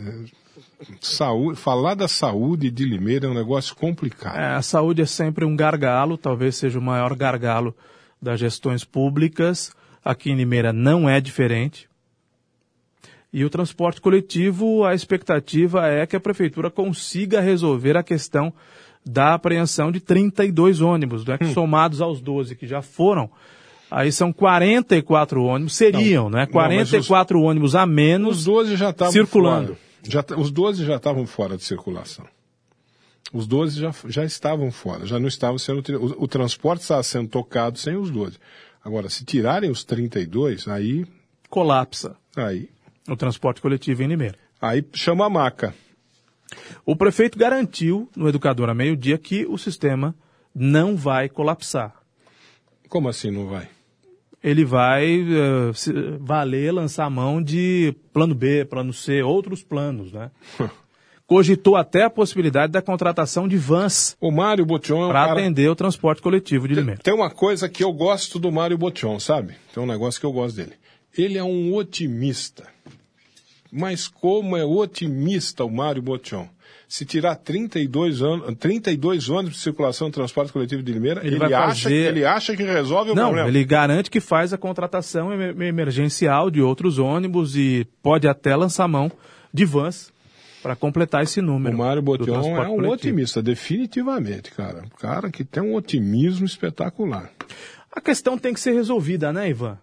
[1.01, 4.37] saúde, falar da saúde de Limeira é um negócio complicado.
[4.37, 7.75] É, a saúde é sempre um gargalo, talvez seja o maior gargalo
[8.21, 9.75] das gestões públicas.
[10.05, 11.89] Aqui em Limeira não é diferente.
[13.33, 18.53] E o transporte coletivo, a expectativa é que a prefeitura consiga resolver a questão
[19.05, 21.53] da apreensão de 32 ônibus, né, hum.
[21.55, 23.31] somados aos 12 que já foram.
[23.97, 26.45] Aí são 44 ônibus, seriam, não, né?
[26.45, 29.69] 44 não, os, ônibus a menos os 12 já circulando.
[29.69, 29.79] Fora.
[30.03, 32.27] Já, os 12 já estavam fora de circulação.
[33.33, 35.83] Os 12 já, já estavam fora, já não estavam sendo.
[35.97, 38.37] O, o transporte estava sendo tocado sem os 12.
[38.85, 41.07] Agora, se tirarem os 32, aí.
[41.49, 42.19] Colapsa.
[42.37, 42.69] Aí.
[43.09, 44.37] O transporte coletivo em Limeira.
[44.61, 45.75] Aí chama a maca.
[46.85, 50.15] O prefeito garantiu no Educador a meio-dia que o sistema
[50.55, 51.95] não vai colapsar.
[52.91, 53.75] Como assim não vai?
[54.43, 55.73] Ele vai uh,
[56.21, 60.31] valer, lançar mão de plano B, plano C, outros planos, né?
[61.27, 64.17] Cogitou até a possibilidade da contratação de vans.
[64.21, 65.41] O Mário Botion é um Para cara...
[65.41, 67.01] atender o transporte coletivo de Limeira.
[67.03, 69.57] Tem uma coisa que eu gosto do Mário Botion, sabe?
[69.75, 70.75] Tem um negócio que eu gosto dele.
[71.19, 72.69] Ele é um otimista.
[73.73, 76.47] Mas como é otimista o Mário Botion?
[76.89, 81.55] Se tirar 32, an 32 ônibus de circulação de transporte coletivo de Limeira, ele, ele
[81.55, 81.95] acha, fazer...
[81.95, 83.49] ele acha que resolve o Não, problema.
[83.49, 89.11] Ele garante que faz a contratação emergencial de outros ônibus e pode até lançar mão
[89.53, 90.13] de vans
[90.63, 91.75] para completar esse número.
[91.75, 92.93] O Mário Botion é um coletivo.
[92.93, 94.83] otimista, definitivamente, cara.
[94.85, 97.31] Um cara que tem um otimismo espetacular.
[97.93, 99.79] A questão tem que ser resolvida, né, Ivan?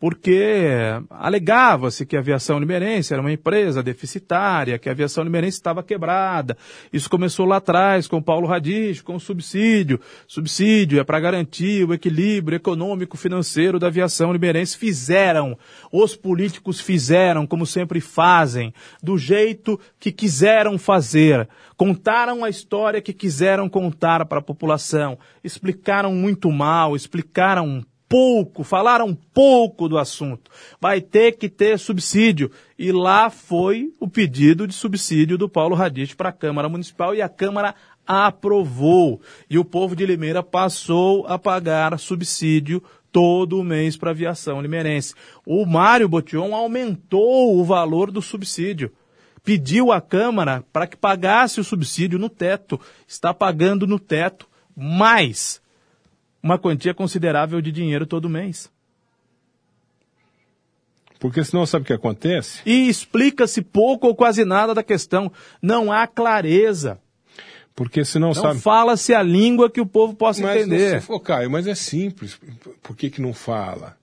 [0.00, 0.78] Porque
[1.10, 6.56] alegava-se que a aviação limeirense era uma empresa deficitária, que a aviação limeirense estava quebrada.
[6.90, 10.00] Isso começou lá atrás com Paulo Radich, com o subsídio.
[10.26, 14.78] Subsídio é para garantir o equilíbrio econômico financeiro da aviação limeirense.
[14.78, 15.56] Fizeram,
[15.92, 21.46] os políticos fizeram, como sempre fazem, do jeito que quiseram fazer.
[21.76, 25.18] Contaram a história que quiseram contar para a população.
[25.44, 30.50] Explicaram muito mal, explicaram pouco, falaram pouco do assunto.
[30.80, 32.50] Vai ter que ter subsídio.
[32.76, 37.22] E lá foi o pedido de subsídio do Paulo Radich para a Câmara Municipal e
[37.22, 37.72] a Câmara
[38.04, 39.20] aprovou.
[39.48, 45.14] E o povo de Limeira passou a pagar subsídio todo mês para a aviação limeirense.
[45.46, 48.92] O Mário Botion aumentou o valor do subsídio.
[49.44, 52.80] Pediu à Câmara para que pagasse o subsídio no teto.
[53.06, 55.62] Está pagando no teto mais
[56.42, 58.70] uma quantia considerável de dinheiro todo mês.
[61.18, 62.62] Porque senão sabe o que acontece?
[62.64, 65.30] E explica-se pouco ou quase nada da questão.
[65.60, 66.98] Não há clareza.
[67.74, 68.60] Porque senão Não sabe.
[68.60, 71.02] fala-se a língua que o povo possa Mas, entender.
[71.08, 72.38] Ô, Caio, mas é simples.
[72.82, 73.96] Por que, que não fala?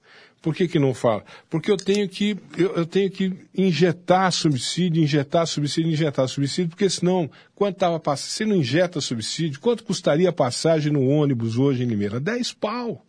[0.48, 1.26] Por que, que não fala?
[1.50, 6.90] Porque eu tenho que eu, eu tenho que injetar subsídio, injetar subsídio, injetar subsídio, porque
[6.90, 8.30] senão, quanto estava passando?
[8.30, 12.18] Se não injeta subsídio, quanto custaria a passagem no ônibus hoje em Limeira?
[12.18, 13.04] 10 pau.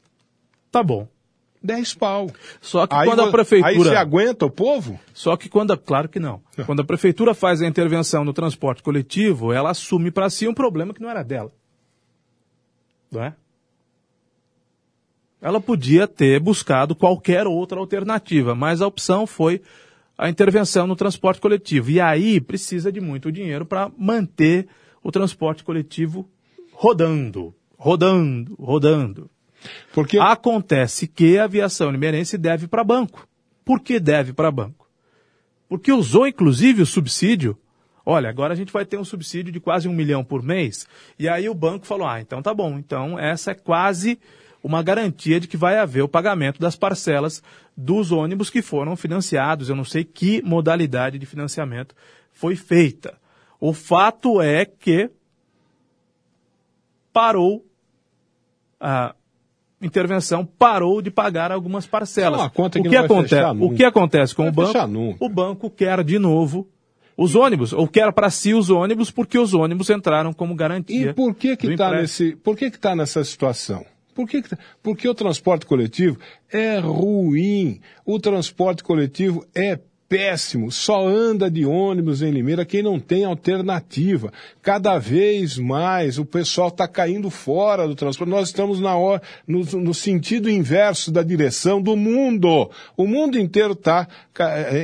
[0.73, 1.07] Tá bom.
[1.63, 2.29] 10 pau.
[2.61, 3.69] Só que Aí, quando a prefeitura.
[3.71, 4.99] aí você aguenta o povo?
[5.15, 5.73] Só que quando.
[5.73, 6.43] a- Claro que não.
[6.67, 10.93] Quando a prefeitura faz a intervenção no transporte coletivo, ela assume para si um problema
[10.93, 11.53] que não era dela.
[13.13, 13.33] Não é?
[15.41, 19.63] Ela podia ter buscado qualquer outra alternativa, mas a opção foi
[20.17, 21.91] a intervenção no transporte coletivo.
[21.91, 24.67] E aí precisa de muito dinheiro para manter
[25.03, 26.29] o transporte coletivo
[26.73, 29.31] rodando, rodando, rodando.
[29.93, 33.27] Porque Acontece que a aviação limeirense deve para banco.
[33.65, 34.89] Por que deve para banco?
[35.69, 37.57] Porque usou inclusive o subsídio.
[38.05, 40.87] Olha, agora a gente vai ter um subsídio de quase um milhão por mês.
[41.19, 42.79] E aí o banco falou: ah, então tá bom.
[42.79, 44.19] Então essa é quase
[44.63, 47.43] uma garantia de que vai haver o pagamento das parcelas
[47.77, 49.69] dos ônibus que foram financiados.
[49.69, 51.95] Eu não sei que modalidade de financiamento
[52.33, 53.17] foi feita.
[53.61, 55.11] O fato é que
[57.13, 57.65] parou
[58.81, 59.15] a
[59.83, 62.41] intervenção parou de pagar algumas parcelas.
[62.41, 64.87] É que o, que vai acontece, o que acontece com Vai o banco?
[64.87, 65.25] nunca.
[65.25, 66.69] O banco quer de novo
[67.17, 71.11] os ônibus, ou quer para si os ônibus, porque os ônibus entraram como garantia.
[71.11, 73.85] E por que que está nesse, por que que tá nessa situação?
[74.19, 76.19] Por que tá- porque o transporte coletivo
[76.53, 77.81] é ruim.
[78.05, 79.79] O transporte coletivo é
[80.09, 80.73] péssimo.
[80.73, 84.33] Só anda de ônibus em Limeira quem não tem alternativa.
[84.61, 88.29] Cada vez mais o pessoal está caindo fora do transporte.
[88.31, 92.69] Nós estamos na hora, no, no sentido inverso da direção do mundo.
[92.97, 94.09] O mundo inteiro está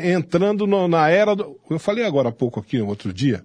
[0.04, 1.58] entrando no- na era do.
[1.68, 3.42] Eu falei agora há pouco aqui, no outro dia,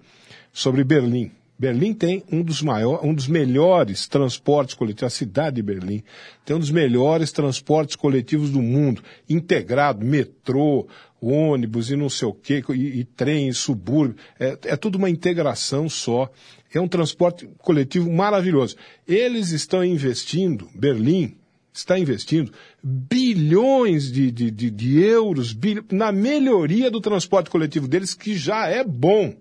[0.52, 1.32] sobre Berlim.
[1.60, 6.02] Berlim tem um dos maiores, um dos melhores transportes coletivos, a cidade de Berlim
[6.42, 10.88] tem um dos melhores transportes coletivos do mundo, integrado, metrô,
[11.20, 15.10] ônibus e não sei o quê, e, e trem, e subúrbio, é, é tudo uma
[15.10, 16.30] integração só.
[16.72, 18.74] É um transporte coletivo maravilhoso.
[19.06, 21.36] Eles estão investindo, Berlim
[21.74, 22.50] está investindo
[22.82, 28.66] bilhões de, de, de, de euros bil- na melhoria do transporte coletivo deles, que já
[28.66, 29.34] é bom.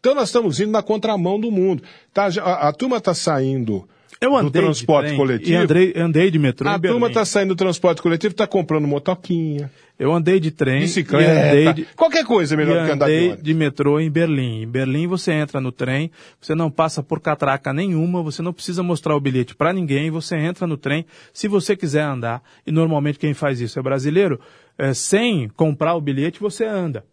[0.00, 1.82] Então nós estamos indo na contramão do mundo.
[2.12, 3.88] Tá, a, a turma está saindo
[4.20, 5.50] Eu do andei transporte de trem coletivo.
[5.50, 9.70] E andei, andei de metrô a turma está saindo do transporte coletivo, está comprando motoquinha,
[9.98, 13.12] Eu andei de trem bicicleta, andei de, qualquer coisa é melhor do que andar de
[13.12, 13.44] andei ônibus.
[13.44, 14.62] de metrô em Berlim.
[14.62, 18.82] Em Berlim você entra no trem, você não passa por catraca nenhuma, você não precisa
[18.82, 23.18] mostrar o bilhete para ninguém, você entra no trem, se você quiser andar, e normalmente
[23.18, 24.38] quem faz isso é brasileiro,
[24.78, 27.04] é, sem comprar o bilhete você anda.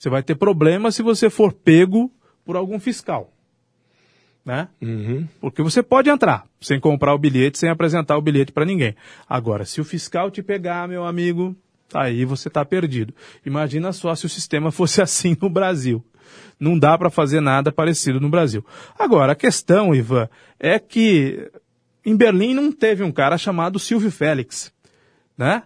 [0.00, 2.10] Você vai ter problema se você for pego
[2.42, 3.30] por algum fiscal.
[4.42, 4.66] Né?
[4.80, 5.28] Uhum.
[5.38, 8.96] Porque você pode entrar sem comprar o bilhete, sem apresentar o bilhete para ninguém.
[9.28, 11.54] Agora, se o fiscal te pegar, meu amigo,
[11.92, 13.12] aí você está perdido.
[13.44, 16.02] Imagina só se o sistema fosse assim no Brasil.
[16.58, 18.64] Não dá para fazer nada parecido no Brasil.
[18.98, 21.50] Agora, a questão, Ivan, é que
[22.06, 24.72] em Berlim não teve um cara chamado Silvio Félix,
[25.36, 25.62] né?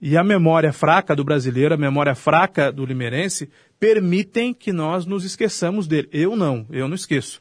[0.00, 5.24] E a memória fraca do brasileiro, a memória fraca do limeirense, permitem que nós nos
[5.24, 6.08] esqueçamos dele.
[6.10, 7.40] Eu não, eu não esqueço.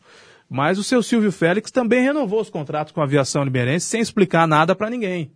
[0.50, 4.48] Mas o seu Silvio Félix também renovou os contratos com a aviação limeirense sem explicar
[4.48, 5.32] nada para ninguém.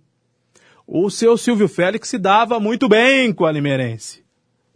[0.85, 4.23] O seu Silvio Félix se dava muito bem com a limeirense.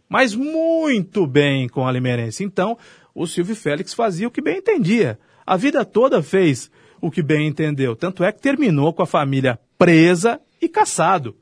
[0.08, 2.42] Mas muito bem com a limeirense.
[2.44, 2.78] Então,
[3.14, 5.18] o Silvio Félix fazia o que bem entendia.
[5.44, 7.94] A vida toda fez o que bem entendeu.
[7.94, 11.36] Tanto é que terminou com a família presa e caçado.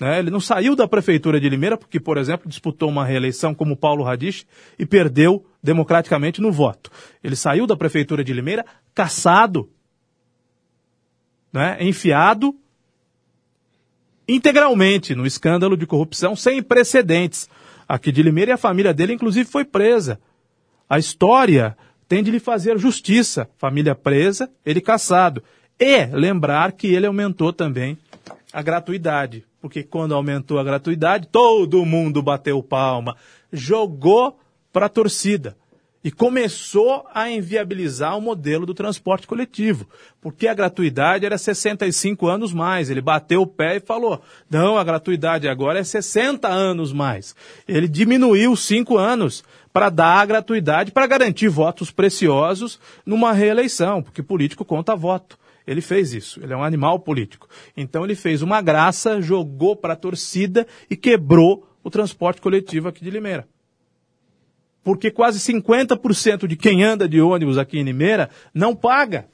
[0.00, 0.18] Né?
[0.18, 4.04] Ele não saiu da prefeitura de Limeira porque, por exemplo, disputou uma reeleição como Paulo
[4.04, 4.46] Radich
[4.78, 6.90] e perdeu democraticamente no voto.
[7.22, 9.70] Ele saiu da prefeitura de Limeira caçado,
[11.52, 11.78] né?
[11.80, 12.54] enfiado
[14.28, 17.48] integralmente no escândalo de corrupção sem precedentes
[17.88, 20.18] aqui de Limeira e a família dele, inclusive, foi presa.
[20.88, 21.76] A história
[22.08, 23.48] tem de lhe fazer justiça.
[23.58, 25.42] Família presa, ele caçado.
[25.78, 27.98] E lembrar que ele aumentou também
[28.52, 29.44] a gratuidade.
[29.66, 33.16] Porque quando aumentou a gratuidade, todo mundo bateu palma,
[33.52, 34.38] jogou
[34.72, 35.56] para a torcida
[36.04, 39.88] e começou a inviabilizar o modelo do transporte coletivo,
[40.20, 42.90] porque a gratuidade era 65 anos mais.
[42.90, 47.34] Ele bateu o pé e falou: não, a gratuidade agora é 60 anos mais.
[47.66, 49.42] Ele diminuiu 5 anos
[49.72, 55.36] para dar a gratuidade para garantir votos preciosos numa reeleição, porque político conta voto.
[55.66, 56.40] Ele fez isso.
[56.42, 57.48] Ele é um animal político.
[57.76, 63.02] Então ele fez uma graça, jogou para a torcida e quebrou o transporte coletivo aqui
[63.02, 63.48] de Limeira.
[64.84, 69.26] Porque quase 50% de quem anda de ônibus aqui em Limeira não paga.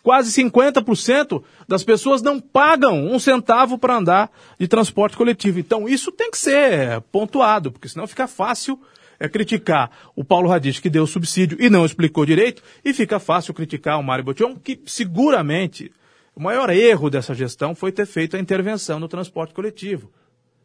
[0.00, 4.30] Quase 50% das pessoas não pagam um centavo para andar
[4.60, 5.58] de transporte coletivo.
[5.58, 8.78] Então isso tem que ser pontuado, porque senão fica fácil
[9.18, 13.54] é criticar o Paulo Radich, que deu subsídio e não explicou direito, e fica fácil
[13.54, 15.90] criticar o Mário Botion, que seguramente
[16.34, 20.10] o maior erro dessa gestão foi ter feito a intervenção no transporte coletivo.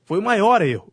[0.06, 0.92] Foi o maior erro.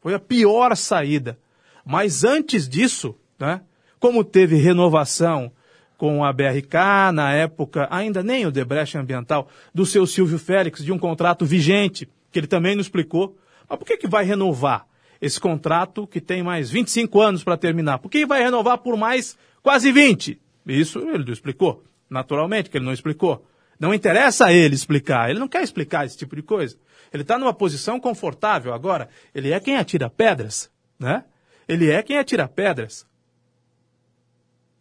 [0.00, 1.38] Foi a pior saída.
[1.84, 3.60] Mas antes disso, né,
[4.00, 5.52] como teve renovação
[5.96, 10.92] com a BRK, na época, ainda nem o Debreche Ambiental, do seu Silvio Félix, de
[10.92, 13.38] um contrato vigente, que ele também não explicou.
[13.68, 14.86] Mas por que, que vai renovar
[15.20, 17.98] esse contrato que tem mais 25 anos para terminar?
[17.98, 20.40] Por que vai renovar por mais quase 20?
[20.66, 21.82] Isso ele explicou.
[22.08, 23.44] Naturalmente que ele não explicou.
[23.78, 25.30] Não interessa a ele explicar.
[25.30, 26.76] Ele não quer explicar esse tipo de coisa.
[27.12, 29.08] Ele está numa posição confortável agora.
[29.34, 31.24] Ele é quem atira pedras, né?
[31.68, 33.06] Ele é quem atira pedras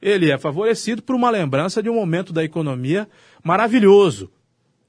[0.06, 3.10] ele é favorecido por uma lembrança de um momento da economia
[3.44, 4.32] maravilhoso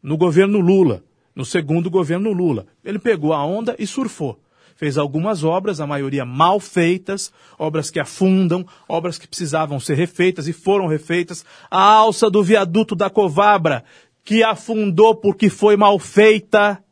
[0.02, 1.02] no governo Lula,
[1.34, 2.66] no segundo governo Lula.
[2.84, 4.38] Ele pegou a onda e surfou.
[4.76, 10.46] Fez algumas obras, a maioria mal feitas, obras que afundam, obras que precisavam ser refeitas
[10.46, 11.46] e foram refeitas.
[11.70, 13.84] A alça do viaduto da Covabra,
[14.22, 16.82] que afundou porque foi mal feita.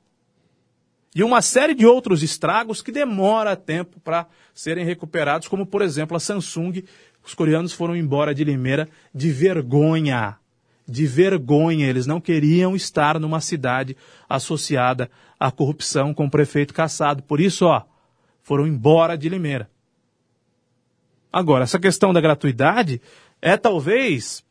[1.15, 6.17] E uma série de outros estragos que demora tempo para serem recuperados, como por exemplo
[6.17, 6.83] a Samsung,
[7.23, 10.39] os coreanos foram embora de Limeira de vergonha.
[10.87, 11.87] De vergonha.
[11.87, 13.97] Eles não queriam estar numa cidade
[14.29, 17.23] associada à corrupção com o prefeito caçado.
[17.23, 17.83] Por isso, ó,
[18.43, 19.71] foram embora de Limeira.
[21.33, 23.01] Agora, essa questão da gratuidade
[23.43, 24.45] é talvez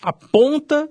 [0.00, 0.88] a ponta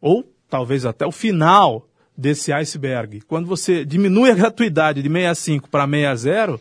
[0.00, 3.20] ou talvez até o final desse iceberg.
[3.22, 6.60] Quando você diminui a gratuidade de 65 para 60,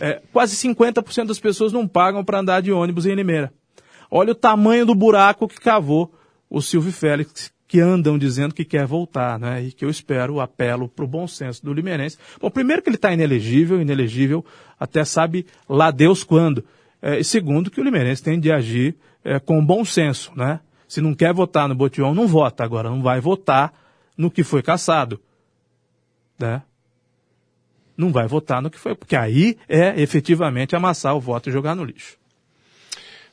[0.00, 3.52] é, quase 50% das pessoas não pagam para andar de ônibus em Limeira.
[4.10, 6.12] Olha o tamanho do buraco que cavou
[6.48, 9.62] o Silvio Félix, que andam dizendo que quer voltar, né?
[9.62, 12.18] E que eu espero, apelo para o bom senso do limeirense.
[12.40, 14.44] Bom, primeiro que ele está inelegível, inelegível
[14.78, 16.64] até sabe lá Deus quando.
[17.02, 20.60] É, e segundo que o limeirense tem de agir é, com bom senso, né?
[20.86, 22.62] Se não quer votar no Botião, não vota.
[22.62, 23.72] Agora, não vai votar
[24.16, 25.20] no que foi caçado,
[26.38, 26.62] né?
[27.96, 31.74] não vai votar no que foi, porque aí é efetivamente amassar o voto e jogar
[31.74, 32.18] no lixo.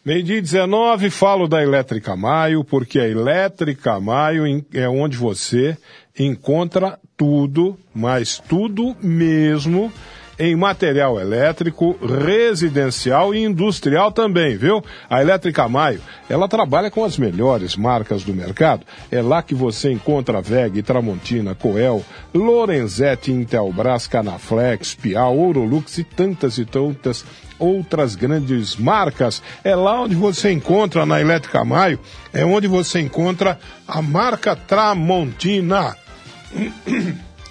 [0.03, 5.77] Meio-dia 19, falo da Elétrica Maio, porque a Elétrica Maio é onde você
[6.17, 9.93] encontra tudo, mas tudo mesmo
[10.39, 14.83] em material elétrico, residencial e industrial também, viu?
[15.07, 18.83] A Elétrica Maio, ela trabalha com as melhores marcas do mercado.
[19.11, 26.57] É lá que você encontra VEG, Tramontina, Coel, Lorenzetti, Intelbras, Canaflex, Piau, Ourolux e tantas
[26.57, 27.23] e tantas
[27.61, 29.41] outras grandes marcas.
[29.63, 31.99] É lá onde você encontra na Elétrica Maio,
[32.33, 35.95] é onde você encontra a marca Tramontina.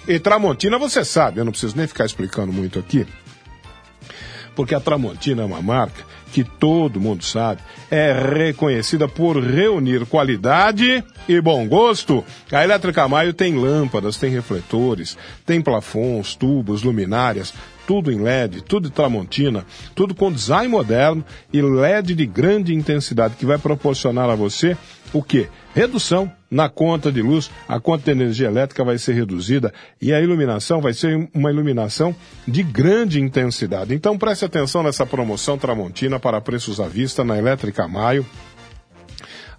[0.07, 3.07] E Tramontina você sabe, eu não preciso nem ficar explicando muito aqui,
[4.55, 11.03] porque a Tramontina é uma marca que todo mundo sabe, é reconhecida por reunir qualidade
[11.27, 12.23] e bom gosto.
[12.51, 17.53] A Elétrica Maio tem lâmpadas, tem refletores, tem plafons, tubos, luminárias,
[17.91, 23.45] tudo em LED, tudo Tramontina, tudo com design moderno e LED de grande intensidade que
[23.45, 24.77] vai proporcionar a você
[25.11, 25.49] o quê?
[25.75, 30.21] Redução na conta de luz, a conta de energia elétrica vai ser reduzida e a
[30.21, 32.15] iluminação vai ser uma iluminação
[32.47, 33.93] de grande intensidade.
[33.93, 38.25] Então preste atenção nessa promoção Tramontina para preços à vista na Elétrica Maio.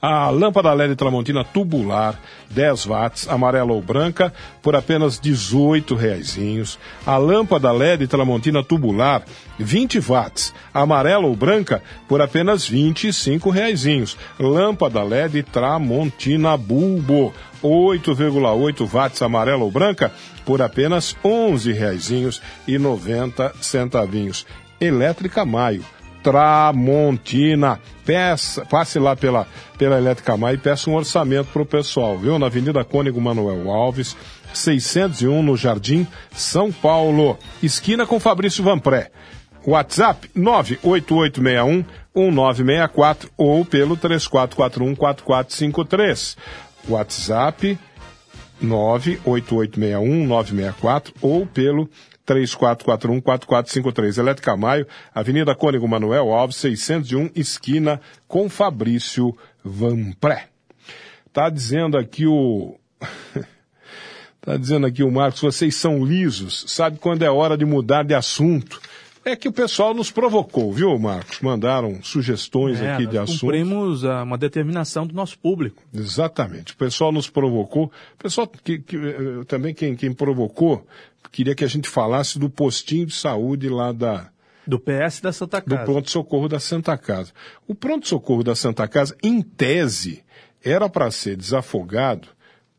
[0.05, 2.18] A lâmpada LED Tramontina tubular,
[2.50, 6.76] 10 watts, amarela ou branca, por apenas 18 reaisinhos.
[7.07, 9.22] A lâmpada LED Tramontina tubular,
[9.61, 14.18] 20 watts, amarela ou branca, por apenas 25 reaisinhos.
[14.40, 17.32] Lâmpada LED Tramontina Bulbo,
[17.62, 20.11] 8,8 watts amarela ou branca,
[20.44, 24.44] por apenas 11 reaisinhos e 90 centavinhos.
[24.80, 25.84] Elétrica Maio
[26.23, 27.81] Tramontina.
[28.05, 29.47] Peça, passe lá pela,
[29.79, 32.39] pela Elétrica Maio e peça um orçamento para o pessoal, viu?
[32.39, 34.16] Na Avenida Cônigo Manuel Alves,
[34.55, 39.11] 601, no Jardim São Paulo, esquina com Fabrício Vanpré.
[39.64, 46.37] WhatsApp 98861 1964 ou pelo 3441 4453.
[46.89, 47.79] WhatsApp
[48.61, 51.89] 98861 964 ou pelo
[52.27, 54.18] 3441-4453.
[54.18, 60.49] Elétrica Maio, Avenida Cônigo Manuel Alves, 601, esquina com Fabrício Vanpré.
[61.33, 62.77] Tá dizendo aqui o...
[64.41, 68.14] tá dizendo aqui o Marcos, vocês são lisos, sabe quando é hora de mudar de
[68.14, 68.81] assunto.
[69.25, 71.41] É que o pessoal nos provocou, viu, Marcos?
[71.41, 73.41] Mandaram sugestões É, aqui de assuntos.
[73.41, 75.81] cumprimos ah, uma determinação do nosso público.
[75.95, 76.73] Exatamente.
[76.73, 77.85] O pessoal nos provocou.
[77.85, 80.85] O pessoal que, que, eh, também quem, quem provocou
[81.31, 84.31] queria que a gente falasse do postinho de saúde lá da,
[84.66, 85.85] Do PS da Santa do Casa.
[85.85, 87.33] pronto-socorro da Santa Casa.
[87.66, 90.25] O pronto-socorro da Santa Casa, em tese,
[90.64, 92.29] era para ser desafogado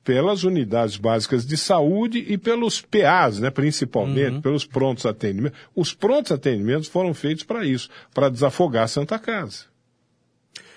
[0.04, 5.58] pelas unidades básicas de saúde e pelos PAs, né, principalmente, pelos prontos atendimentos.
[5.74, 9.66] Os prontos atendimentos foram feitos para isso, para desafogar a Santa Casa.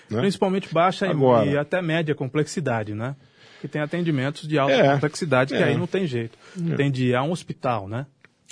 [0.09, 0.21] né?
[0.21, 1.45] Principalmente baixa Agora.
[1.45, 3.15] e até média complexidade, né?
[3.61, 5.65] Que tem atendimentos de alta É, complexidade, que é.
[5.65, 6.37] aí não tem jeito.
[6.75, 8.05] Tem de ir a um hospital, né?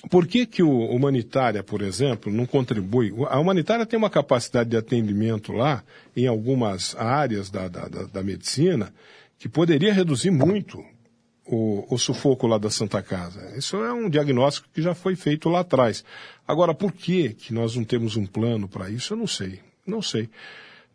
[0.09, 3.13] Por que, que o humanitária, por exemplo, não contribui?
[3.29, 5.83] A humanitária tem uma capacidade de atendimento lá,
[6.15, 8.93] em algumas áreas da, da, da, da medicina,
[9.39, 10.83] que poderia reduzir muito
[11.45, 13.53] o, o sufoco lá da Santa Casa.
[13.57, 16.03] Isso é um diagnóstico que já foi feito lá atrás.
[16.47, 19.13] Agora, por que, que nós não temos um plano para isso?
[19.13, 19.59] Eu não sei.
[19.87, 20.29] Não sei.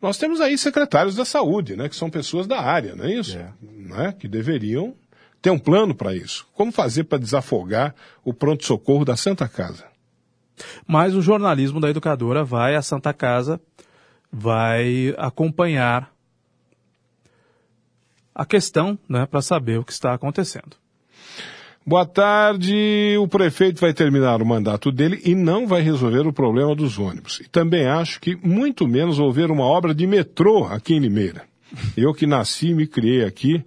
[0.01, 3.39] Nós temos aí secretários da saúde, né, que são pessoas da área, não é isso?
[3.61, 4.95] Né, que deveriam
[5.43, 6.47] ter um plano para isso.
[6.55, 7.95] Como fazer para desafogar
[8.25, 9.85] o pronto-socorro da Santa Casa?
[10.87, 13.61] Mas o jornalismo da educadora vai à Santa Casa,
[14.33, 16.13] vai acompanhar
[18.35, 20.80] a questão, né, para saber o que está acontecendo.
[21.87, 23.17] Boa tarde.
[23.19, 27.41] O prefeito vai terminar o mandato dele e não vai resolver o problema dos ônibus.
[27.41, 31.43] E também acho que muito menos houver uma obra de metrô aqui em Limeira.
[31.97, 33.65] Eu que nasci e me criei aqui,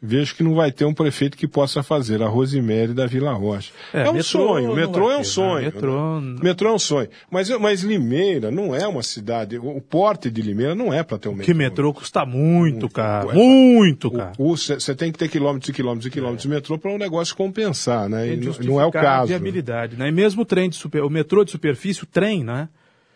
[0.00, 3.72] vejo que não vai ter um prefeito que possa fazer a Rosemary da Vila Rocha.
[3.92, 5.24] É, É, um metrô sonho, metrô é um ter, né?
[5.24, 5.64] sonho.
[5.64, 6.40] Metrô- né?
[6.42, 7.08] metrô é um sonho.
[7.30, 11.28] Mas, mas Limeira não é uma cidade, o porte de Limeira não é para ter
[11.28, 11.44] um metrô.
[11.46, 13.34] Que metrô custa muito caro, é.
[13.34, 14.32] muito caro.
[14.38, 18.08] Você tem que ter quilômetros e quilômetros e quilômetros de metrô para um negócio compensar,
[18.08, 18.28] né?
[18.32, 19.28] E de não- não é o a caso.
[19.28, 20.08] viabilidade, né?
[20.08, 22.68] E mesmo o trem de super, o metrô de superfície, o trem, né?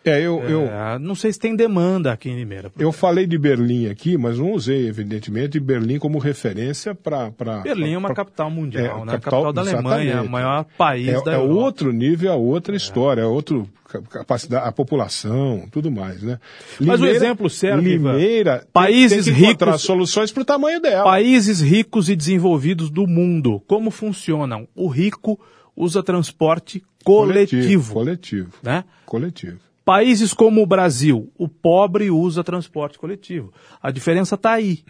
[0.03, 2.71] É, eu, eu, É, não sei se tem demanda aqui em Limeira.
[2.79, 7.29] eu falei de Berlim aqui, mas não usei, evidentemente, Berlim como referência para.
[7.63, 9.11] Berlim é uma capital mundial, É, né?
[9.11, 10.27] capital- capital da Alemanha, exatamente.
[10.27, 11.53] o maior país É, da é Europa.
[11.53, 16.39] outro nível, é outra história, é outro ca- capacidade, a população, tudo mais, né?
[16.79, 17.89] Mas o exemplo serve.
[17.91, 21.03] Limeira Países tem ricos- soluções para o tamanho dela.
[21.03, 24.67] Países ricos e desenvolvidos do mundo, como funcionam?
[24.75, 25.39] O rico
[25.75, 28.53] usa transporte coletivo, Coletivo.
[28.63, 28.83] né?
[29.05, 29.59] Coletivo.
[29.83, 33.51] Países como o Brasil, o pobre usa transporte coletivo.
[33.81, 34.83] A diferença está aí,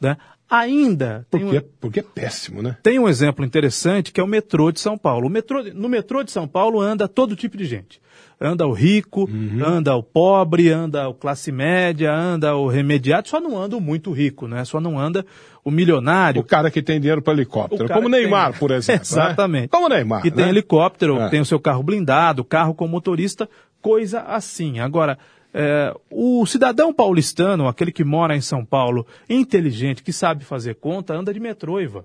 [0.00, 0.16] né?
[0.50, 2.76] Ainda tem um- Porque, é- porque é péssimo, né?
[2.82, 5.26] Tem um exemplo interessante que é o metrô de São Paulo.
[5.28, 8.02] O metrô, no metrô de São Paulo anda todo tipo de gente.
[8.38, 9.62] Anda o rico, Uhum.
[9.64, 14.10] anda o pobre, anda o classe média, anda o remediado, só não anda o muito
[14.12, 14.64] rico, né?
[14.64, 15.24] Só não anda
[15.64, 16.42] o milionário.
[16.42, 17.88] O cara que tem dinheiro para helicóptero.
[17.88, 19.00] Como Neymar, tem- por exemplo.
[19.00, 19.02] né?
[19.02, 19.68] Exatamente.
[19.68, 20.20] Como o Neymar.
[20.22, 20.50] Que tem né?
[20.50, 21.28] helicóptero, É.
[21.30, 23.48] tem o seu carro blindado, carro com motorista,
[23.82, 24.78] coisa assim.
[24.78, 25.18] Agora,
[25.52, 31.14] é, o cidadão paulistano, aquele que mora em São Paulo, inteligente, que sabe fazer conta,
[31.14, 32.04] anda de metrô, Ivan.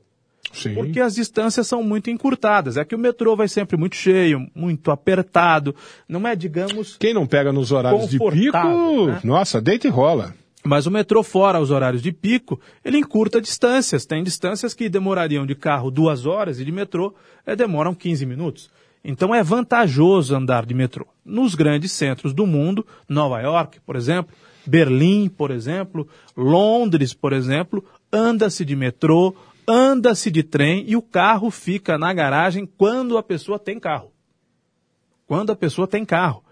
[0.52, 0.74] Sim.
[0.74, 2.78] Porque as distâncias são muito encurtadas.
[2.78, 5.76] É que o metrô vai sempre muito cheio, muito apertado.
[6.08, 6.98] Não é, digamos.
[6.98, 9.20] Quem não pega nos horários de pico, né?
[9.24, 10.34] nossa, deita e rola.
[10.64, 14.06] Mas o metrô, fora os horários de pico, ele encurta distâncias.
[14.06, 17.14] Tem distâncias que demorariam de carro duas horas e de metrô
[17.46, 18.70] eh, demoram 15 minutos.
[19.04, 21.08] Então é vantajoso andar de metrô.
[21.24, 24.36] Nos grandes centros do mundo, Nova York, por exemplo,
[24.66, 29.34] Berlim, por exemplo, Londres, por exemplo, anda-se de metrô,
[29.68, 34.12] anda-se de trem e o carro fica na garagem quando a pessoa tem carro.
[35.26, 36.44] Quando a pessoa tem carro.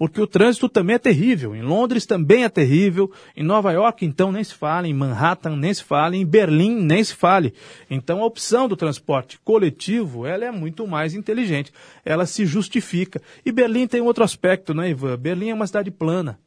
[0.00, 1.54] Porque o trânsito também é terrível.
[1.54, 3.12] Em Londres também é terrível.
[3.36, 4.88] Em Nova York, então, nem se fala.
[4.88, 6.16] Em Manhattan, nem se fala.
[6.16, 7.52] Em Berlim, nem se fale.
[7.90, 11.70] Então, a opção do transporte coletivo, ela é muito mais inteligente.
[12.02, 13.20] Ela se justifica.
[13.44, 15.18] E Berlim tem outro aspecto, né, Ivan?
[15.18, 16.40] Berlim é uma cidade plana.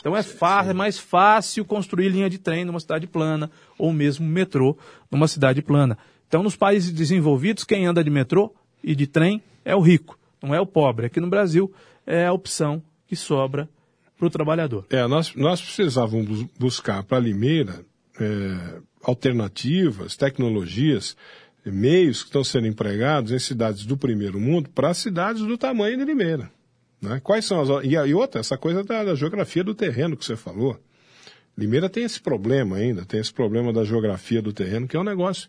[0.00, 0.22] Então é,
[0.70, 4.78] é mais fácil construir linha de trem numa cidade plana, ou mesmo metrô
[5.10, 5.98] numa cidade plana.
[6.26, 10.54] Então, nos países desenvolvidos, quem anda de metrô e de trem é o rico, não
[10.54, 11.04] é o pobre.
[11.04, 11.70] Aqui no Brasil
[12.08, 13.68] é a opção que sobra
[14.16, 14.86] para o trabalhador.
[14.90, 17.84] É, nós, nós precisávamos bus- buscar para Limeira
[18.18, 21.16] é, alternativas, tecnologias,
[21.64, 26.04] meios que estão sendo empregados em cidades do primeiro mundo para cidades do tamanho de
[26.04, 26.50] Limeira.
[27.00, 27.20] Né?
[27.22, 27.84] Quais são as.
[27.84, 30.80] E, e outra, essa coisa da, da geografia do terreno que você falou.
[31.56, 35.04] Limeira tem esse problema ainda, tem esse problema da geografia do terreno, que é um
[35.04, 35.48] negócio,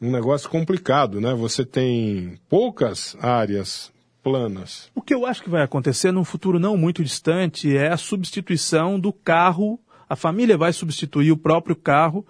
[0.00, 1.34] um negócio complicado, né?
[1.34, 3.91] Você tem poucas áreas
[4.22, 4.90] planas.
[4.94, 8.98] O que eu acho que vai acontecer num futuro não muito distante é a substituição
[8.98, 9.78] do carro.
[10.08, 12.24] A família vai substituir o próprio carro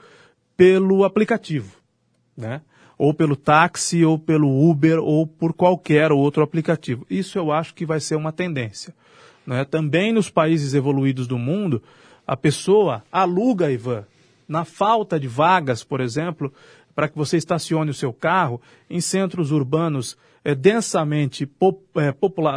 [0.57, 1.77] pelo aplicativo,
[2.37, 2.63] né?
[2.97, 7.05] Ou pelo táxi, ou pelo Uber, ou por qualquer outro aplicativo.
[7.11, 8.95] Isso eu acho que vai ser uma tendência.
[9.47, 9.65] Né?
[9.65, 11.83] Também nos países evoluídos do mundo,
[12.25, 14.05] a pessoa aluga, Ivan,
[14.47, 16.53] na falta de vagas, por exemplo,
[16.95, 22.13] para que você estacione o seu carro em centros urbanos é, densamente pop, é,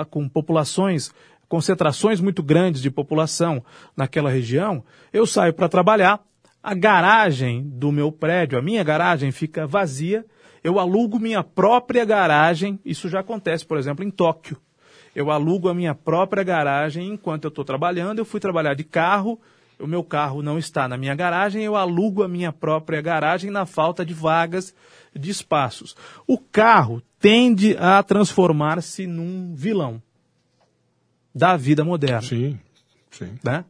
[0.05, 1.13] com populações,
[1.47, 3.63] concentrações muito grandes de população
[3.95, 4.83] naquela região,
[5.13, 6.19] eu saio para trabalhar,
[6.61, 10.25] a garagem do meu prédio, a minha garagem fica vazia,
[10.63, 14.57] eu alugo minha própria garagem, isso já acontece, por exemplo, em Tóquio.
[15.15, 19.39] Eu alugo a minha própria garagem enquanto eu estou trabalhando, eu fui trabalhar de carro,
[19.79, 23.65] o meu carro não está na minha garagem, eu alugo a minha própria garagem na
[23.65, 24.73] falta de vagas
[25.13, 25.95] de espaços.
[26.27, 29.99] O carro tende a transformar-se num vilão
[31.33, 32.21] da vida moderna.
[32.21, 32.59] Sim,
[33.09, 33.33] sim.
[33.43, 33.65] Né?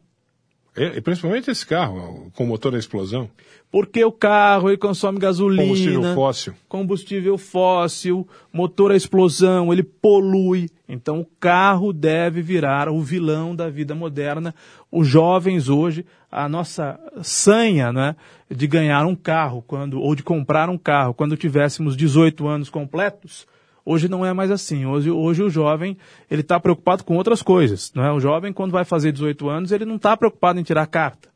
[0.76, 3.30] E, principalmente esse carro, com motor a explosão.
[3.70, 10.68] Porque o carro ele consome gasolina, combustível fóssil, combustível fóssil, motor a explosão, ele polui.
[10.88, 14.54] Então o carro deve virar o vilão da vida moderna.
[14.90, 18.14] Os jovens hoje, a nossa sanha, né,
[18.50, 23.46] de ganhar um carro quando ou de comprar um carro quando tivéssemos 18 anos completos,
[23.88, 24.84] Hoje não é mais assim.
[24.84, 25.96] Hoje, hoje o jovem
[26.28, 27.92] ele está preocupado com outras coisas.
[27.94, 28.10] Não é?
[28.10, 31.28] O jovem, quando vai fazer 18 anos, ele não está preocupado em tirar carta.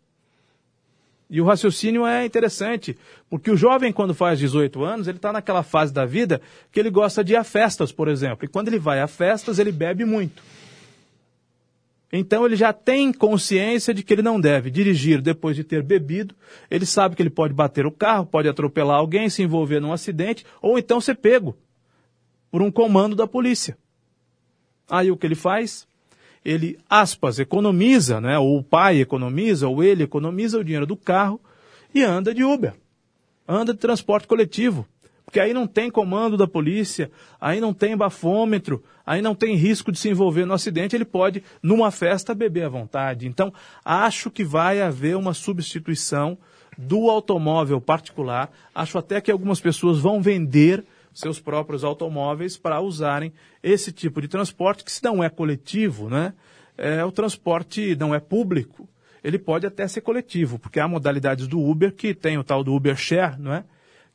[1.31, 2.99] E o raciocínio é interessante,
[3.29, 6.43] porque o jovem, quando faz 18 anos, ele está naquela fase da vida
[6.73, 8.45] que ele gosta de ir a festas, por exemplo.
[8.45, 10.43] E quando ele vai a festas, ele bebe muito.
[12.13, 16.35] Então ele já tem consciência de que ele não deve dirigir depois de ter bebido.
[16.69, 20.45] Ele sabe que ele pode bater o carro, pode atropelar alguém, se envolver num acidente,
[20.61, 21.57] ou então ser pego
[22.51, 23.77] por um comando da polícia.
[24.89, 25.87] Aí o que ele faz?
[26.45, 28.39] Ele, aspas, economiza, né?
[28.39, 31.41] ou o pai economiza, ou ele economiza o dinheiro do carro
[31.95, 32.75] e anda de Uber.
[33.47, 34.87] Anda de transporte coletivo.
[35.25, 37.09] Porque aí não tem comando da polícia,
[37.41, 41.45] aí não tem bafômetro, aí não tem risco de se envolver no acidente, ele pode,
[41.63, 43.29] numa festa, beber à vontade.
[43.29, 46.37] Então, acho que vai haver uma substituição
[46.77, 48.51] do automóvel particular.
[48.75, 53.33] Acho até que algumas pessoas vão vender seus próprios automóveis para usarem
[53.63, 56.35] esse tipo de transporte, que se não é coletivo, né,
[56.77, 58.89] é, o transporte não é público,
[59.23, 62.75] ele pode até ser coletivo, porque há modalidades do Uber que tem o tal do
[62.75, 63.65] Uber Share, não é?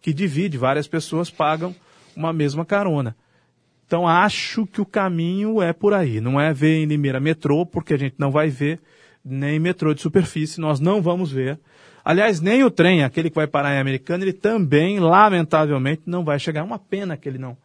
[0.02, 1.76] que divide, várias pessoas pagam
[2.16, 3.16] uma mesma carona.
[3.88, 7.94] Então acho que o caminho é por aí, não é ver em Limeira metrô, porque
[7.94, 8.80] a gente não vai ver
[9.24, 11.60] nem metrô de superfície, nós não vamos ver.
[12.06, 16.38] Aliás, nem o trem, aquele que vai parar em Americana, ele também, lamentavelmente, não vai
[16.38, 16.62] chegar.
[16.62, 17.58] É uma pena que ele não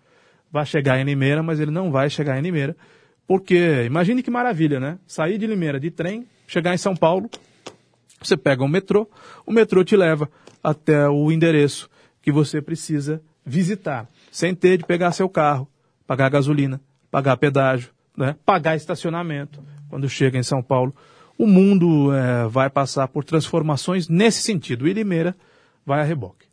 [0.51, 2.75] vai chegar em Limeira, mas ele não vai chegar em Limeira.
[3.27, 4.99] Porque, imagine que maravilha, né?
[5.07, 7.29] Sair de Limeira de trem, chegar em São Paulo,
[8.19, 9.07] você pega um metrô,
[9.45, 10.27] o metrô te leva
[10.65, 11.91] até o endereço
[12.23, 15.69] que você precisa visitar, sem ter de pegar seu carro,
[16.07, 16.81] pagar gasolina,
[17.11, 18.37] pagar pedágio, né?
[18.45, 20.95] pagar estacionamento quando chega em São Paulo
[21.41, 24.87] o mundo é, vai passar por transformações nesse sentido.
[24.87, 25.35] E Limeira
[25.87, 26.51] vai a reboque.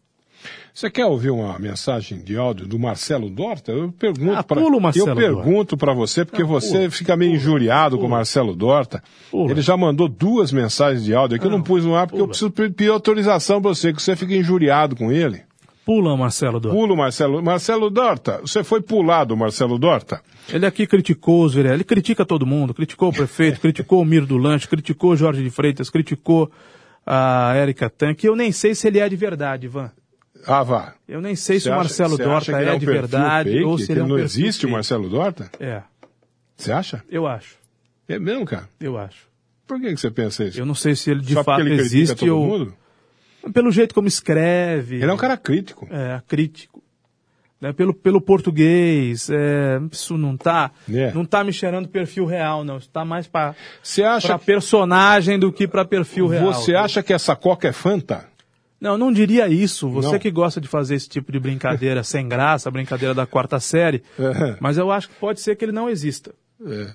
[0.74, 3.74] Você quer ouvir uma mensagem de áudio do Marcelo Dorta?
[3.74, 7.42] Eu pergunto ah, para eu pergunto para você porque ah, você pula, fica meio pula,
[7.42, 9.04] injuriado pula, com o Marcelo Dorta.
[9.34, 12.28] Ele já mandou duas mensagens de áudio aqui, eu não pus no ar porque eu
[12.28, 15.42] preciso pedir autorização para você que você fica injuriado com ele.
[15.88, 16.78] Pula, Marcelo Dorta.
[16.78, 17.42] Pula, Marcelo.
[17.42, 20.22] Marcelo Dorta, você foi pulado, Marcelo Dorta.
[20.50, 24.26] Ele aqui criticou os vereadores, ele critica todo mundo, criticou o prefeito, criticou o Miro
[24.26, 26.52] do Lanche, criticou o Jorge de Freitas, criticou
[27.06, 28.28] a Érica Tanque.
[28.28, 29.90] Eu nem sei se ele é de verdade, Ivan.
[30.46, 30.94] Ah, vá.
[31.08, 33.90] Eu nem sei se o Marcelo Dorta é, é um de verdade fake, ou se
[33.90, 34.70] ele é um não existe fake.
[34.70, 35.50] o Marcelo Dorta?
[35.58, 35.84] É.
[36.58, 37.02] Você acha?
[37.10, 37.56] Eu acho.
[38.10, 38.68] É mesmo, cara?
[38.78, 39.26] Eu acho.
[39.66, 40.60] Por que, que você pensa isso?
[40.60, 42.46] Eu não sei se ele de Só fato ele existe todo ou...
[42.46, 42.74] Mundo?
[43.54, 44.98] Pelo jeito como escreve.
[44.98, 45.88] Ele é um cara crítico.
[45.91, 46.84] É, crítico.
[47.60, 51.12] Né, pelo, pelo português, é, isso não tá, é.
[51.12, 52.78] não tá me cheirando perfil real, não.
[52.78, 53.56] Isso tá mais para
[54.06, 54.38] acha...
[54.38, 56.54] personagem do que para perfil real.
[56.54, 58.28] Você acha que essa coca é Fanta?
[58.80, 59.89] Não, não diria isso.
[59.89, 60.20] Você não.
[60.20, 64.04] que gosta de fazer esse tipo de brincadeira sem graça, brincadeira da quarta série.
[64.20, 64.58] É.
[64.60, 66.36] Mas eu acho que pode ser que ele não exista.
[66.64, 66.93] É.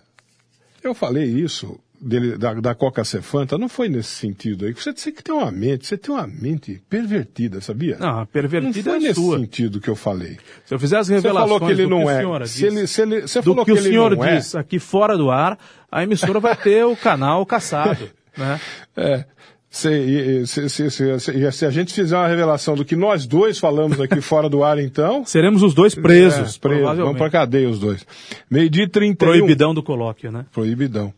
[0.83, 4.73] Eu falei isso dele, da, da Coca Cefanta não foi nesse sentido aí.
[4.73, 7.97] Você, você que tem uma mente, você tem uma mente pervertida, sabia?
[7.99, 9.39] Não, pervertida não foi é nesse sua.
[9.39, 10.39] sentido que eu falei.
[10.65, 12.47] Se eu fizer as revelações você falou que ele não é.
[12.47, 14.37] Se ele, se ele, você do falou que, que o senhor é.
[14.37, 15.59] diz aqui fora do ar,
[15.91, 18.61] a emissora vai ter o canal caçado, né?
[18.97, 19.25] É.
[19.71, 23.99] Se, se, se, se, se a gente fizer uma revelação do que nós dois falamos
[24.03, 25.25] aqui fora do ar, então.
[25.25, 26.57] Seremos os dois presos.
[26.57, 26.97] É, presos.
[26.99, 28.07] Vamos pra cadeia os dois.
[28.51, 29.17] Meio-dia 31.
[29.17, 30.45] Proibidão do colóquio, né?
[30.53, 31.15] Proibidão.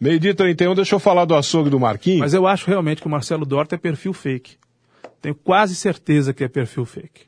[0.00, 2.20] Meio-dia 31, deixa eu falar do açougue do Marquinhos.
[2.20, 4.56] Mas eu acho realmente que o Marcelo Dorta é perfil fake.
[5.20, 7.26] Tenho quase certeza que é perfil fake.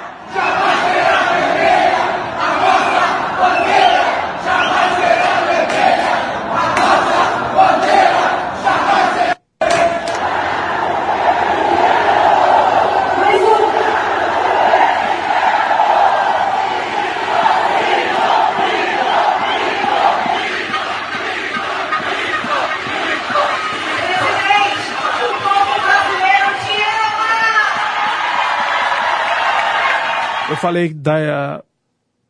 [30.60, 31.64] Falei da,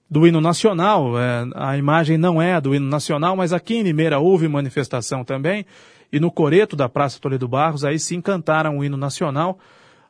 [0.10, 4.20] do hino nacional, é, a imagem não é do hino nacional, mas aqui em Limeira
[4.20, 5.66] houve manifestação também,
[6.12, 9.60] e no coreto da Praça Toledo Barros, aí sim cantaram o hino nacional.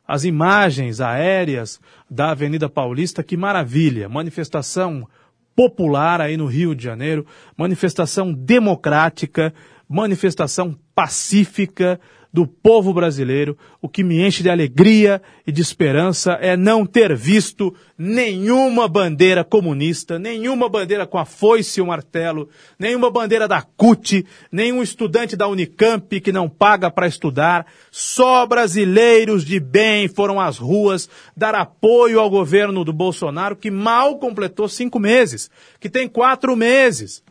[0.08, 4.08] As imagens aéreas da Avenida Paulista, que maravilha!
[4.08, 5.06] Manifestação
[5.54, 9.52] popular aí no Rio de Janeiro, manifestação democrática,
[9.86, 12.00] manifestação pacífica,
[12.32, 17.14] do povo brasileiro, o que me enche de alegria e de esperança é não ter
[17.16, 23.60] visto nenhuma bandeira comunista, nenhuma bandeira com a foice e o martelo, nenhuma bandeira da
[23.62, 27.66] CUT, nenhum estudante da Unicamp que não paga para estudar.
[27.90, 34.18] Só brasileiros de bem foram às ruas dar apoio ao governo do Bolsonaro, que mal
[34.18, 35.50] completou cinco meses,
[35.80, 37.24] que tem quatro meses.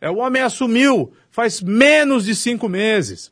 [0.00, 3.30] É, o homem assumiu faz menos de cinco meses.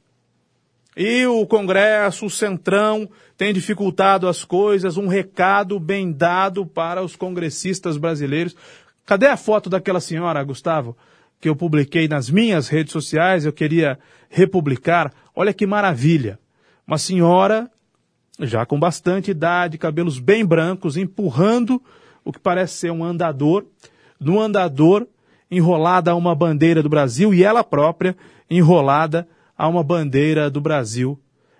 [0.96, 4.96] E o Congresso, o Centrão, tem dificultado as coisas.
[4.96, 8.56] Um recado bem dado para os congressistas brasileiros.
[9.04, 10.96] Cadê a foto daquela senhora, Gustavo,
[11.40, 13.44] que eu publiquei nas minhas redes sociais?
[13.44, 15.12] Eu queria republicar.
[15.34, 16.38] Olha que maravilha.
[16.86, 17.68] Uma senhora,
[18.40, 21.82] já com bastante idade, cabelos bem brancos, empurrando
[22.24, 23.66] o que parece ser um andador.
[24.20, 25.08] No andador,
[25.50, 28.16] enrolada uma bandeira do Brasil e ela própria
[28.48, 29.26] enrolada
[29.56, 31.18] a uma bandeira do Brasil.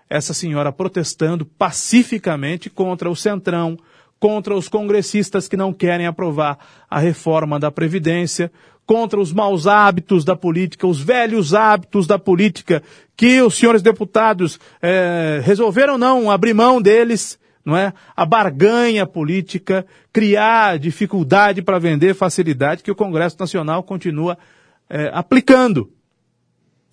[0.09, 3.77] Essa senhora protestando pacificamente contra o Centrão,
[4.19, 6.57] contra os congressistas que não querem aprovar
[6.89, 8.51] a reforma da Previdência,
[8.85, 12.83] contra os maus hábitos da política, os velhos hábitos da política,
[13.17, 17.91] que os senhores deputados é, resolveram não abrir mão deles, não é?
[18.15, 24.37] A barganha política, criar dificuldade para vender facilidade que o Congresso Nacional continua
[24.87, 25.89] é, aplicando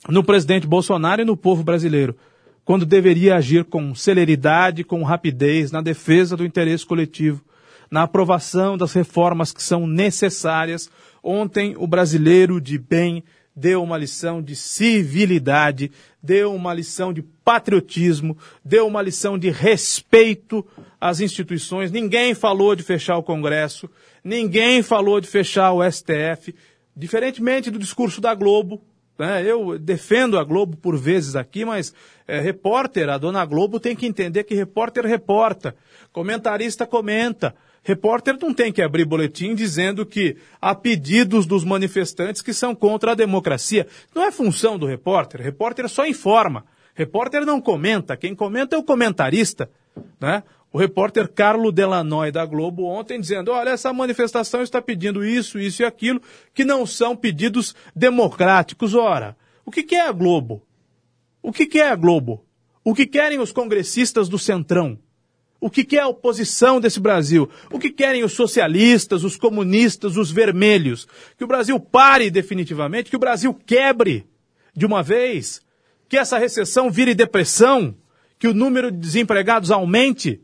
[0.08, 2.16] no presidente Bolsonaro e no povo brasileiro,
[2.64, 7.44] quando deveria agir com celeridade, com rapidez, na defesa do interesse coletivo,
[7.90, 10.90] na aprovação das reformas que são necessárias.
[11.22, 13.22] Ontem, o brasileiro de bem
[13.54, 15.90] deu uma lição de civilidade,
[16.22, 20.64] deu uma lição de patriotismo, deu uma lição de respeito
[21.00, 21.92] às instituições.
[21.92, 23.90] Ninguém falou de fechar o Congresso,
[24.24, 26.54] ninguém falou de fechar o STF,
[26.96, 28.80] diferentemente do discurso da Globo.
[29.18, 29.44] Né?
[29.44, 31.94] Eu defendo a Globo por vezes aqui, mas
[32.26, 35.74] é, repórter, a dona Globo tem que entender que repórter reporta,
[36.12, 37.54] comentarista comenta.
[37.84, 43.10] Repórter não tem que abrir boletim dizendo que há pedidos dos manifestantes que são contra
[43.10, 43.88] a democracia.
[44.14, 45.40] Não é função do repórter.
[45.40, 46.64] Repórter só informa.
[46.94, 48.16] Repórter não comenta.
[48.16, 49.68] Quem comenta é o comentarista.
[50.20, 50.44] Né?
[50.72, 55.82] O repórter Carlo Delanoy da Globo ontem dizendo: olha, essa manifestação está pedindo isso, isso
[55.82, 56.22] e aquilo,
[56.54, 58.94] que não são pedidos democráticos.
[58.94, 60.62] Ora, o que, é a Globo?
[61.42, 62.44] O que, é a Globo?
[62.82, 64.98] O que querem os congressistas do Centrão?
[65.60, 67.48] O que quer a oposição desse Brasil?
[67.70, 71.06] O que querem os socialistas, os comunistas, os vermelhos?
[71.38, 74.26] Que o Brasil pare definitivamente, que o Brasil quebre
[74.74, 75.60] de uma vez,
[76.08, 77.94] que essa recessão vire depressão,
[78.38, 80.40] que o número de desempregados aumente.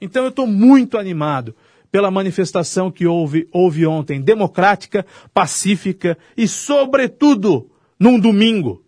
[0.00, 1.54] Então eu estou muito animado
[1.90, 8.84] pela manifestação que houve, houve ontem, democrática, pacífica e, sobretudo, num domingo.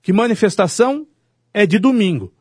[0.00, 1.06] Que manifestação
[1.52, 2.32] é de domingo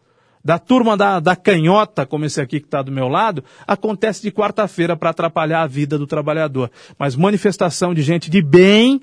[0.44, 4.32] da turma da, da canhota, como esse aqui que está do meu lado, acontece de
[4.32, 6.72] quarta-feira para atrapalhar a vida do trabalhador.
[6.98, 9.02] Mas manifestação de gente de bem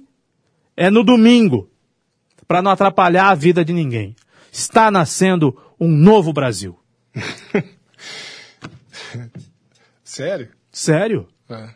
[0.77, 1.71] é no domingo,
[2.47, 4.15] para não atrapalhar a vida de ninguém.
[4.51, 6.79] Está nascendo um novo Brasil.
[10.19, 10.49] Sério?
[10.73, 11.29] Sério?
[11.49, 11.69] É.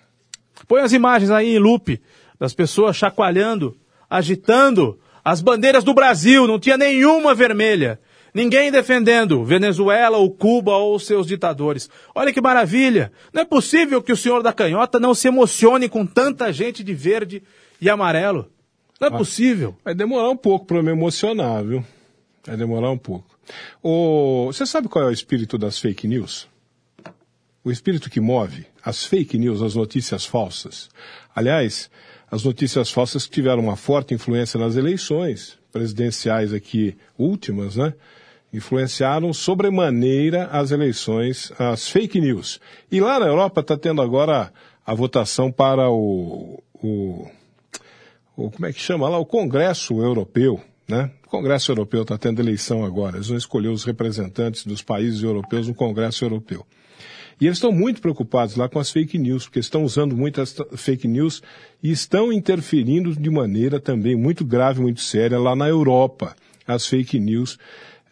[0.66, 2.02] Põe as imagens aí em loop
[2.40, 3.76] das pessoas chacoalhando,
[4.10, 8.00] agitando as bandeiras do Brasil, não tinha nenhuma vermelha.
[8.34, 11.88] Ninguém defendendo Venezuela ou Cuba ou seus ditadores.
[12.12, 13.12] Olha que maravilha!
[13.32, 16.92] Não é possível que o senhor da canhota não se emocione com tanta gente de
[16.92, 17.44] verde
[17.80, 18.50] e amarelo.
[19.00, 19.76] Não é ah, possível.
[19.84, 21.84] Vai demorar um pouco para me emocionar, viu?
[22.44, 23.38] Vai demorar um pouco.
[23.80, 24.46] O...
[24.46, 26.50] Você sabe qual é o espírito das fake news?
[27.64, 30.90] O espírito que move as fake news, as notícias falsas.
[31.34, 31.88] Aliás,
[32.30, 37.94] as notícias falsas tiveram uma forte influência nas eleições presidenciais aqui últimas, né?
[38.52, 42.60] influenciaram sobremaneira as eleições, as fake news.
[42.90, 44.52] E lá na Europa está tendo agora
[44.84, 47.26] a votação para o, o,
[48.36, 51.10] o, como é que chama lá, o Congresso Europeu, né?
[51.26, 55.66] O Congresso Europeu está tendo eleição agora, eles vão escolher os representantes dos países europeus
[55.66, 56.66] no Congresso Europeu.
[57.42, 61.08] E eles estão muito preocupados lá com as fake news, porque estão usando muitas fake
[61.08, 61.42] news
[61.82, 67.18] e estão interferindo de maneira também muito grave, muito séria lá na Europa, as fake
[67.18, 67.58] news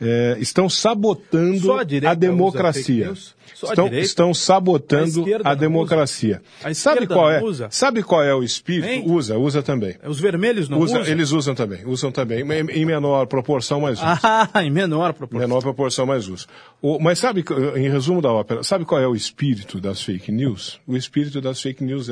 [0.01, 1.81] é, estão sabotando a,
[2.11, 3.13] a democracia.
[3.53, 6.41] Estão, a estão, sabotando a, a democracia.
[6.65, 7.43] A sabe qual é?
[7.43, 7.69] Usa?
[7.71, 8.89] Sabe qual é o espírito?
[8.89, 9.05] Hein?
[9.07, 9.97] Usa, usa também.
[10.07, 11.13] Os vermelhos não usa, usam?
[11.13, 14.19] Eles usam também, usam também, em, em menor proporção, mas usam.
[14.23, 15.49] Ah, em menor proporção.
[15.49, 16.49] Menor proporção, mas usam.
[16.81, 17.45] O, mas sabe,
[17.77, 20.81] em resumo da ópera, sabe qual é o espírito das fake news?
[20.87, 22.09] O espírito das fake news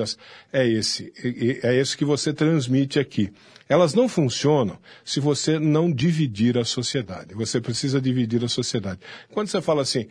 [0.52, 3.32] é esse, é, é esse que você transmite aqui.
[3.68, 7.34] Elas não funcionam se você não dividir a sociedade.
[7.34, 9.00] Você precisa dividir a sociedade.
[9.30, 10.06] Quando você fala assim,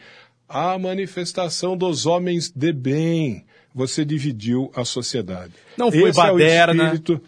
[0.48, 5.54] a manifestação dos homens de bem, você dividiu a sociedade.
[5.76, 6.84] Não foi Esse baderna.
[6.84, 7.22] É o espírito,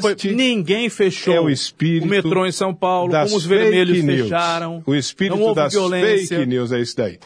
[0.00, 4.22] foi, ninguém fechou é o, espírito o metrô em São Paulo, como os vermelhos news.
[4.22, 4.82] fecharam.
[4.86, 6.38] O espírito das violência.
[6.38, 7.18] fake news é isso daí.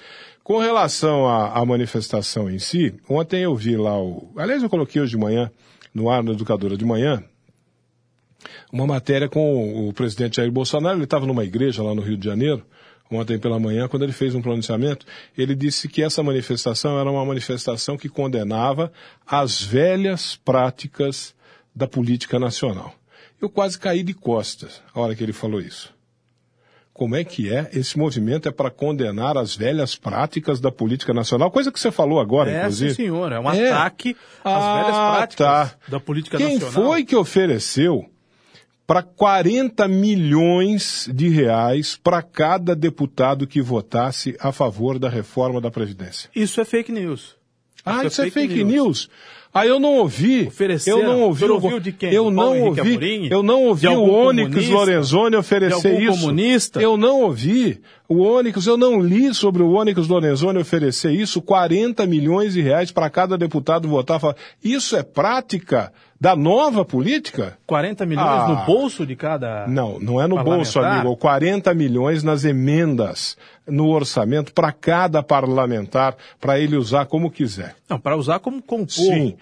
[0.42, 4.32] Com relação à, à, manifestação em si, ontem eu vi lá o.
[4.36, 5.50] Aliás, eu coloquei hoje de manhã,
[5.92, 7.22] no ar na Educadora de Manhã,
[8.72, 10.96] uma matéria com o presidente Jair Bolsonaro.
[10.96, 12.64] Ele estava numa igreja lá no Rio de Janeiro,
[13.10, 17.24] ontem pela manhã, quando ele fez um pronunciamento, ele disse que essa manifestação era uma
[17.24, 18.92] manifestação que condenava
[19.26, 21.34] as velhas práticas
[21.74, 22.94] da política nacional.
[23.40, 25.94] Eu quase caí de costas a hora que ele falou isso.
[26.96, 27.68] Como é que é?
[27.74, 32.18] Esse movimento é para condenar as velhas práticas da política nacional, coisa que você falou
[32.18, 32.90] agora, é, inclusive.
[32.92, 33.70] Sim, senhor, é um é.
[33.70, 35.76] ataque às ah, velhas práticas tá.
[35.88, 36.72] da política Quem nacional.
[36.72, 38.10] Quem foi que ofereceu
[38.86, 45.70] para 40 milhões de reais para cada deputado que votasse a favor da reforma da
[45.70, 46.30] Previdência.
[46.34, 47.36] Isso é fake news.
[47.84, 48.74] Ah, isso, isso é, fake, é fake news.
[48.74, 49.10] news.
[49.56, 50.46] Aí eu não ouvi.
[50.48, 50.98] Ofereceram.
[51.00, 51.44] Eu não ouvi.
[51.44, 52.12] O ouviu de quem?
[52.12, 52.80] Eu não ouvi.
[52.80, 53.28] Amorim?
[53.30, 54.68] Eu não ouvi o Onyx?
[54.68, 56.20] Lorenzoni oferecer isso.
[56.20, 56.80] comunista?
[56.80, 57.80] Eu não ouvi.
[58.08, 62.92] O Onyx, eu não li sobre o Onyx Lorenzoni oferecer isso, 40 milhões de reais
[62.92, 64.20] para cada deputado votar.
[64.20, 67.58] Falar, Isso é prática da nova política?
[67.66, 68.48] 40 milhões Ah.
[68.48, 69.66] no bolso de cada.
[69.66, 71.16] Não, não é no bolso, amigo.
[71.16, 73.36] 40 milhões nas emendas
[73.66, 77.74] no orçamento para cada parlamentar, para ele usar como quiser.
[77.90, 78.88] Não, para usar como compor.
[78.88, 79.36] Sim.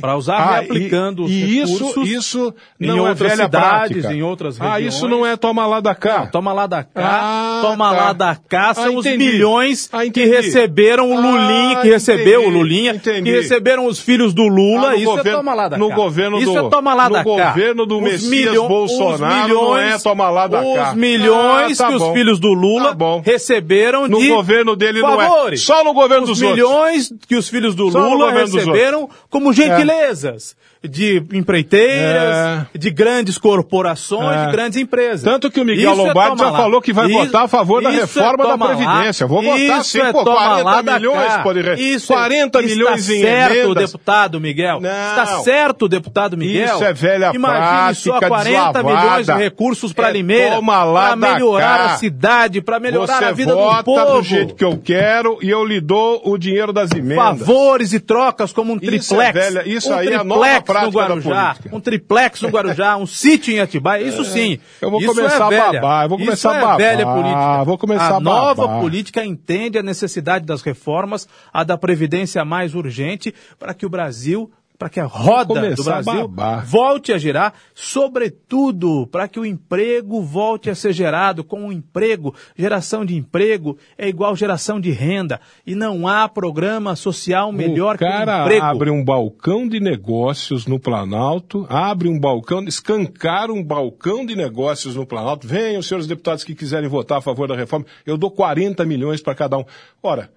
[0.00, 4.12] Para usar Ah, reaplicando e, e isso, isso em não é outras velha cidades, prática.
[4.14, 4.94] em outras Ah, regiões.
[4.94, 6.20] isso não é toma lá da cá.
[6.20, 7.96] Não, toma lá da cá, Ah, toma tá.
[7.96, 12.46] lá da cá, são Ah, os milhões Ah, que receberam o Ah, Lulinha, que recebeu
[12.46, 13.22] o Lulinha, entendi.
[13.22, 15.88] que receberam os filhos do Lula, Ah, no isso governo- é toma lá da no
[15.88, 15.94] cá.
[15.94, 17.24] governo isso do- é toma lá no da cá.
[17.24, 20.90] governo do Os Messias milho- Bolsonaro milhões, não é toma lá da cá.
[20.90, 22.08] Os milhões Ah, tá que bom.
[22.08, 23.22] os filhos do Lula Tá bom.
[23.24, 25.56] receberam No de governo dele não é.
[25.56, 26.56] Só no governo os dos outros.
[26.58, 33.36] milhões que os filhos do Só no Lula receberam como gentilezas de empreiteiras, de grandes
[33.36, 34.46] corporações, É.
[34.46, 35.22] de grandes empresas.
[35.22, 36.56] Tanto que o Miguel Isso é Lombardi já lá.
[36.58, 38.76] falou que vai Isso- votar a favor da isso é reforma da toma lá.
[38.76, 39.26] Previdência.
[39.26, 42.16] Vou votar Isso sim, é pô, toma 40 lá da milhões, pode re- Isso é-
[42.16, 43.92] 40 milhões está em certo, emendas.
[43.92, 44.80] deputado Miguel.
[44.80, 44.88] Não.
[44.90, 46.74] Está certo, deputado Miguel.
[46.76, 48.82] Isso é velha Imagine só prática 40 deslavada.
[48.82, 51.84] milhões de recursos para É Limeira, para melhorar cá.
[51.94, 54.16] a cidade, para melhorar Você a vida vota do povo.
[54.16, 57.16] do jeito que eu quero e eu lhe dou o dinheiro das emendas.
[57.40, 59.28] favores e trocas como um Isso triplex.
[59.28, 62.40] é velha- isso um aí é a triplex nova no prática da Guarujá, um triplex
[62.42, 64.58] no Guarujá, um sítio em Atibaia, isso sim.
[64.80, 65.80] eu vou Isso começar é a velha.
[65.80, 67.64] babar, eu vou começar isso a é babar, velha política.
[67.64, 68.80] vou começar a a nova babar.
[68.80, 74.50] política entende a necessidade das reformas, a da previdência mais urgente para que o Brasil
[74.80, 80.22] para que a roda do Brasil a volte a girar, sobretudo para que o emprego
[80.22, 81.44] volte a ser gerado.
[81.44, 85.38] Com o emprego, geração de emprego é igual geração de renda.
[85.66, 88.64] E não há programa social melhor o cara que o emprego.
[88.64, 94.96] abre um balcão de negócios no Planalto, abre um balcão, escancar um balcão de negócios
[94.96, 95.46] no Planalto.
[95.46, 99.34] Venham, senhores deputados que quiserem votar a favor da reforma, eu dou 40 milhões para
[99.34, 99.64] cada um.
[100.02, 100.30] Ora,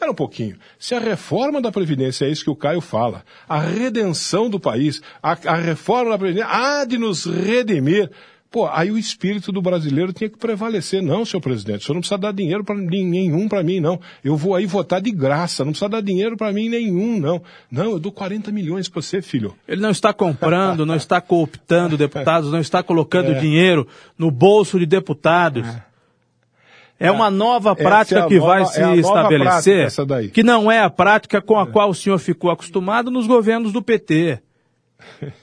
[0.00, 0.56] Espera um pouquinho.
[0.78, 5.02] Se a reforma da Previdência é isso que o Caio fala, a redenção do país,
[5.22, 8.10] a, a reforma da Previdência há de nos redimir.
[8.50, 11.02] Pô, aí o espírito do brasileiro tinha que prevalecer.
[11.02, 14.00] Não, senhor presidente, o senhor não precisa dar dinheiro para nenhum para mim, não.
[14.24, 17.42] Eu vou aí votar de graça, não precisa dar dinheiro para mim nenhum, não.
[17.70, 19.54] Não, eu dou 40 milhões para você, filho.
[19.68, 23.38] Ele não está comprando, não está cooptando deputados, não está colocando É.
[23.38, 23.86] dinheiro
[24.18, 25.68] no bolso de deputados.
[25.68, 25.89] É
[27.08, 30.80] uma nova Essa prática é que nova- vai é se prática, estabelecer, que não é
[30.80, 34.40] a prática com a qual o senhor ficou acostumado nos governos do PT.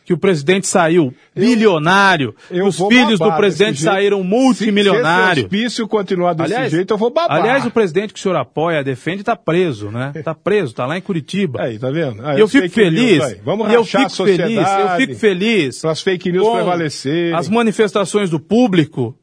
[0.05, 5.33] Que o presidente saiu bilionário, Eu os vou filhos do presidente saíram multimilionários.
[5.49, 7.37] Se esse hospício continuar desse jeito, eu vou babar.
[7.41, 10.11] Aliás, o presidente que o senhor apoia, defende, está preso, né?
[10.15, 11.61] Está preso, está lá em Curitiba.
[11.63, 12.23] Aí, tá vendo?
[12.23, 13.23] Ah, E eu as fico news feliz.
[13.23, 13.41] aí.
[13.43, 15.81] Vamos eu rachar a fico feliz, eu fico feliz.
[15.81, 17.33] Para as fake news com prevalecerem.
[17.35, 19.17] As manifestações do público,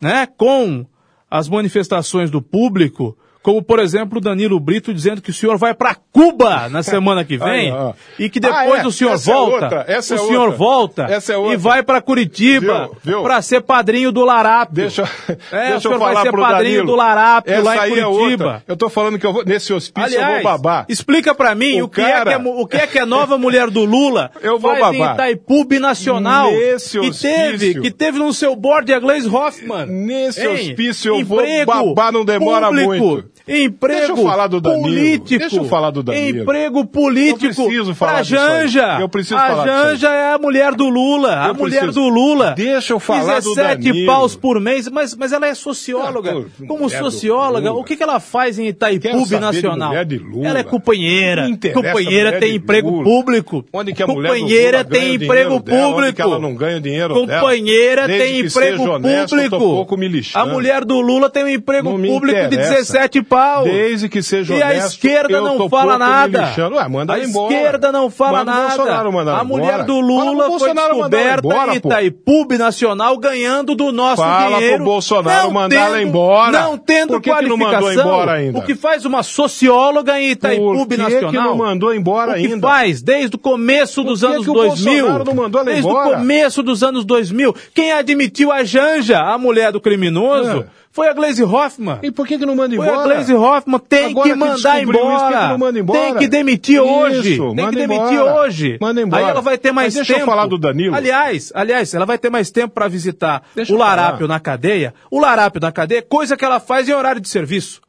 [0.00, 0.26] né?
[0.36, 0.84] Com
[1.30, 3.16] as manifestações do público,
[3.46, 7.24] como por exemplo o Danilo Brito dizendo que o senhor vai para Cuba na semana
[7.24, 7.72] que vem
[8.18, 8.86] e que depois Ah, é?
[8.88, 10.56] o senhor Essa é volta, essa o é senhor outra.
[10.56, 11.54] volta Essa é outra.
[11.54, 12.90] e vai para Curitiba
[13.22, 14.74] para ser padrinho do Larápio.
[14.74, 15.04] Deixa,
[15.52, 16.86] É, deixa o senhor eu falar vai ser padrinho Danilo.
[16.86, 18.62] do Larápio Essa lá em é Curitiba.
[18.66, 20.84] Eu tô falando que eu vou, nesse hospício eu Aliás, vou babar.
[20.88, 23.06] explica pra mim O o, que é cara- que é, o que é que a
[23.06, 25.14] nova mulher do Lula Eu vou faz em babar.
[25.14, 26.50] Itaipu Binacional.
[26.50, 29.86] Nesse que teve, que teve no seu board a Gleisi Hoffmann.
[29.86, 33.35] Nesse hospício eu vou Emprego babar, não demora público, muito.
[33.48, 34.82] Emprego Deixa eu falar do Danilo.
[34.82, 35.38] político.
[35.38, 36.42] Deixa eu falar do Danilo.
[36.42, 37.44] Emprego político.
[37.62, 38.22] Eu preciso falar pra.
[38.24, 38.98] Janja.
[39.00, 39.64] Eu preciso a falar.
[39.66, 41.44] Janja é a mulher do Lula.
[41.44, 42.00] a Eu mulher preciso.
[42.00, 42.54] do Lula.
[42.56, 44.06] Deixa eu falar do 17 Danilo.
[44.06, 46.30] paus por mês, mas, mas ela é socióloga.
[46.30, 50.48] Ah, pô, Como mulher do socióloga, o que, que ela faz em Itaipu mulher Lula.
[50.48, 51.48] Ela é companheira.
[51.48, 53.64] Não Companheira mulher tem emprego público.
[53.72, 56.16] Onde que a mulher do Companheira Lula tem emprego dela, público.
[56.16, 57.40] que ela não ganha dinheiro dela?
[57.40, 59.96] Companheira Desde tem emprego honesto, eu público.
[60.34, 62.92] A mulher do Lula tem um emprego Não público de interessa.
[62.92, 63.64] 17 pau.
[63.64, 66.52] Desde que seja E a honesto, esquerda não fala nada.
[66.72, 69.36] Ué, manda a esquerda não fala Manda o nada.
[69.36, 69.84] A mulher embora.
[69.84, 71.76] do Fala Lula foi descoberta embora, em.
[71.76, 74.76] Itaipu Binacional ganhando do nosso Fala dinheiro.
[74.76, 76.52] pro Bolsonaro não mandar ela embora.
[76.62, 77.80] Não tendo Por que que não qualificação.
[77.88, 78.58] mandou embora ainda?
[78.58, 82.66] O que faz uma socióloga em Itaipu Por que não mandou embora o que ainda?
[82.66, 84.92] faz desde o começo dos anos que o 2000?
[85.02, 86.08] Bolsonaro não mandou ela desde embora?
[86.08, 87.54] o começo dos anos 2000.
[87.74, 90.85] Quem admitiu a Janja, a mulher do criminoso, É.
[90.96, 91.98] foi a Gleisi Hoffmann.
[92.02, 93.04] E por que, que não manda Foi a embora?
[93.08, 95.18] Gleisi Hoffmann, tem Agora que que mandar isso, embora.
[95.18, 96.00] por que que manda embora?
[96.00, 97.38] Tem que demitir Isso, hoje.
[97.38, 98.34] Tem que demitir embora.
[98.40, 98.78] hoje.
[98.80, 99.22] Manda embora.
[99.24, 100.30] Aí ela vai ter mais Mas deixa eu tempo.
[100.30, 100.94] falar do Danilo.
[100.94, 103.78] Aliás, aliás, ela vai ter mais tempo para visitar Deixa o eu.
[103.78, 104.94] Larápio na cadeia.
[105.10, 107.82] O Larápio na cadeia, coisa que ela faz em horário de serviço.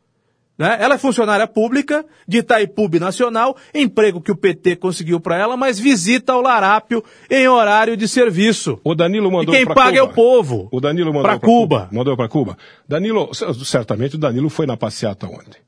[0.58, 0.78] Né?
[0.80, 5.78] Ela é funcionária pública de Itaipu Nacional, emprego que o PT conseguiu para ela, mas
[5.78, 8.80] visita o Larápio em horário de serviço.
[8.84, 9.98] O Danilo mandou E quem paga Cuba.
[10.00, 10.68] é o povo.
[10.72, 11.90] O Danilo mandou Pra pra Cuba.
[11.92, 12.58] Mandou para Cuba.
[12.88, 15.60] Danilo, certamente o Danilo foi na passeata ontem.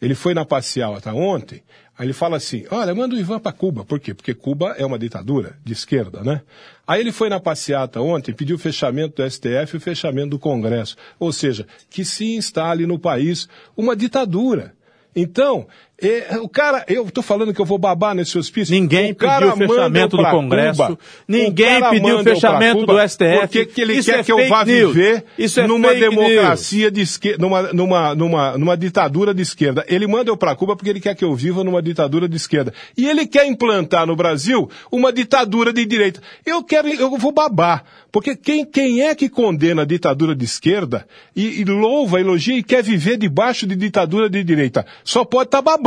[0.00, 1.62] Ele foi na passeata ontem,
[1.96, 3.84] aí ele fala assim: olha, manda o Ivan para Cuba.
[3.84, 4.12] Por quê?
[4.12, 6.42] Porque Cuba é uma ditadura de esquerda, né?
[6.86, 10.38] Aí ele foi na passeata ontem, pediu o fechamento do STF e o fechamento do
[10.38, 10.96] Congresso.
[11.18, 14.74] Ou seja, que se instale no país uma ditadura.
[15.14, 15.66] Então,
[15.98, 18.74] é, o cara, eu tô falando que eu vou babar nesse hospício.
[18.74, 20.82] Ninguém pediu o fechamento do Congresso.
[20.88, 23.38] Cuba, Ninguém o pediu o fechamento Cuba, do STF.
[23.40, 24.92] Por que, ele Isso quer é que eu vá news.
[24.92, 29.86] viver Isso é numa democracia de esquerda, numa, numa, numa, numa ditadura de esquerda?
[29.88, 32.74] Ele manda eu pra Cuba porque ele quer que eu viva numa ditadura de esquerda.
[32.94, 36.20] E ele quer implantar no Brasil uma ditadura de direita.
[36.44, 37.84] Eu quero, eu vou babar.
[38.12, 42.62] Porque quem, quem é que condena a ditadura de esquerda e, e louva, elogia e
[42.62, 44.86] quer viver debaixo de ditadura de direita?
[45.02, 45.85] Só pode estar babando.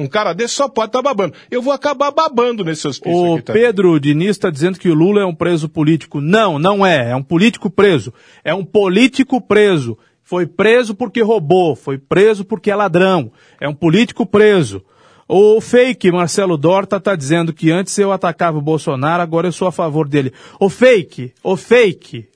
[0.00, 1.34] Um cara desse só pode estar babando.
[1.50, 3.62] Eu vou acabar babando nesse hospício O aqui também.
[3.62, 6.22] Pedro Diniz está dizendo que o Lula é um preso político.
[6.22, 7.10] Não, não é.
[7.10, 8.12] É um político preso.
[8.42, 9.98] É um político preso.
[10.22, 11.76] Foi preso porque roubou.
[11.76, 13.30] Foi preso porque é ladrão.
[13.60, 14.82] É um político preso.
[15.28, 19.68] O fake Marcelo Dorta está dizendo que antes eu atacava o Bolsonaro, agora eu sou
[19.68, 20.32] a favor dele.
[20.58, 22.26] O fake, o fake,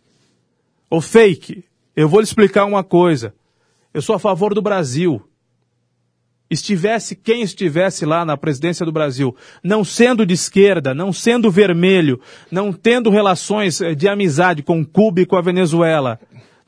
[0.90, 1.64] o fake.
[1.96, 3.34] Eu vou lhe explicar uma coisa.
[3.92, 5.20] Eu sou a favor do Brasil
[6.54, 12.20] estivesse quem estivesse lá na presidência do Brasil, não sendo de esquerda, não sendo vermelho,
[12.50, 16.18] não tendo relações eh, de amizade com Cuba e com a Venezuela,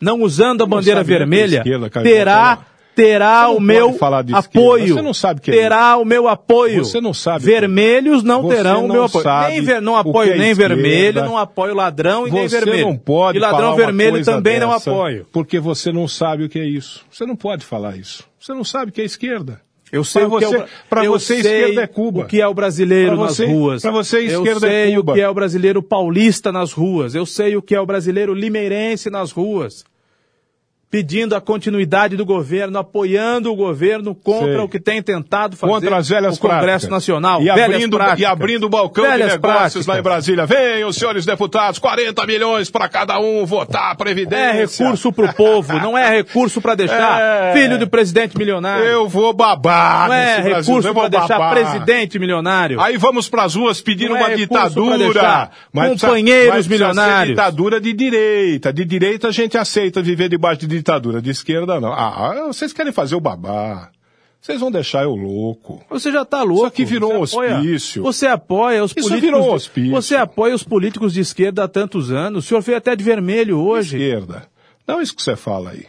[0.00, 2.76] não usando a bandeira nem o vermelha, esquerda, terá Bolsonaro.
[2.94, 3.96] terá o meu
[4.32, 4.94] apoio.
[4.94, 6.84] você não sabe o que é terá o meu apoio.
[6.84, 7.60] Você não sabe o é.
[7.60, 9.24] Vermelhos não Você terão o não meu apoio.
[9.48, 10.74] Nem ver, não o apoio é nem esquerda.
[10.74, 12.86] vermelho, não apoio ladrão e nem Você vermelho.
[12.86, 15.26] não pode e ladrão vermelho também não apoio.
[15.32, 17.04] Porque você não sabe o que é isso.
[17.10, 18.24] Você não pode falar isso.
[18.38, 19.60] Você não sabe o que é esquerda.
[19.92, 20.64] Eu sei Pra o que é você-
[21.04, 22.20] eu você, sei esquerda é Cuba.
[22.22, 23.82] O que é o brasileiro você- nas ruas.
[23.82, 25.12] pra você, esquerda eu é sei Cuba.
[25.12, 27.14] o que é o brasileiro paulista nas ruas.
[27.14, 29.84] Eu sei o que é o brasileiro limeirense nas ruas.
[30.88, 34.56] Pedindo a continuidade do governo, apoiando o governo contra Sei.
[34.58, 36.90] o que tem tentado fazer Contra as velhas o Congresso práticas.
[36.90, 37.42] Nacional.
[37.42, 39.86] E abrindo, e abrindo o balcão Velhas de negócios práticas.
[39.88, 40.46] lá em Brasília.
[40.46, 44.36] Venham, senhores deputados, 40 milhões para cada um votar a Previdência.
[44.46, 47.52] É recurso pro povo, não é recurso para deixar É.
[47.52, 48.84] filho do presidente milionário.
[48.84, 51.50] Eu vou babar não é Brasil, recurso para deixar babar.
[51.52, 52.80] presidente milionário.
[52.80, 54.96] Aí vamos pras ruas pedir Não é uma pra ditadura.
[54.98, 57.30] precisa- companheiros mas milionários.
[57.36, 58.72] ditadura de direita.
[58.72, 61.20] De direita a gente aceita viver debaixo de ditadura.
[61.22, 61.92] De esquerda não.
[61.92, 63.90] Ah, vocês querem fazer o babá.
[64.40, 65.82] Vocês vão deixar eu louco.
[65.90, 66.58] Você já tá louco.
[66.58, 68.02] Isso aqui virou um Você apoia- hospício.
[68.02, 69.20] Você apoia os Isso políticos.
[69.22, 69.90] virou um hospício.
[69.90, 72.44] Você apoia os políticos de esquerda há tantos anos.
[72.44, 73.96] O senhor veio até de vermelho hoje.
[73.96, 74.44] Esquerda.
[74.86, 75.84] Não isso que você fala aí.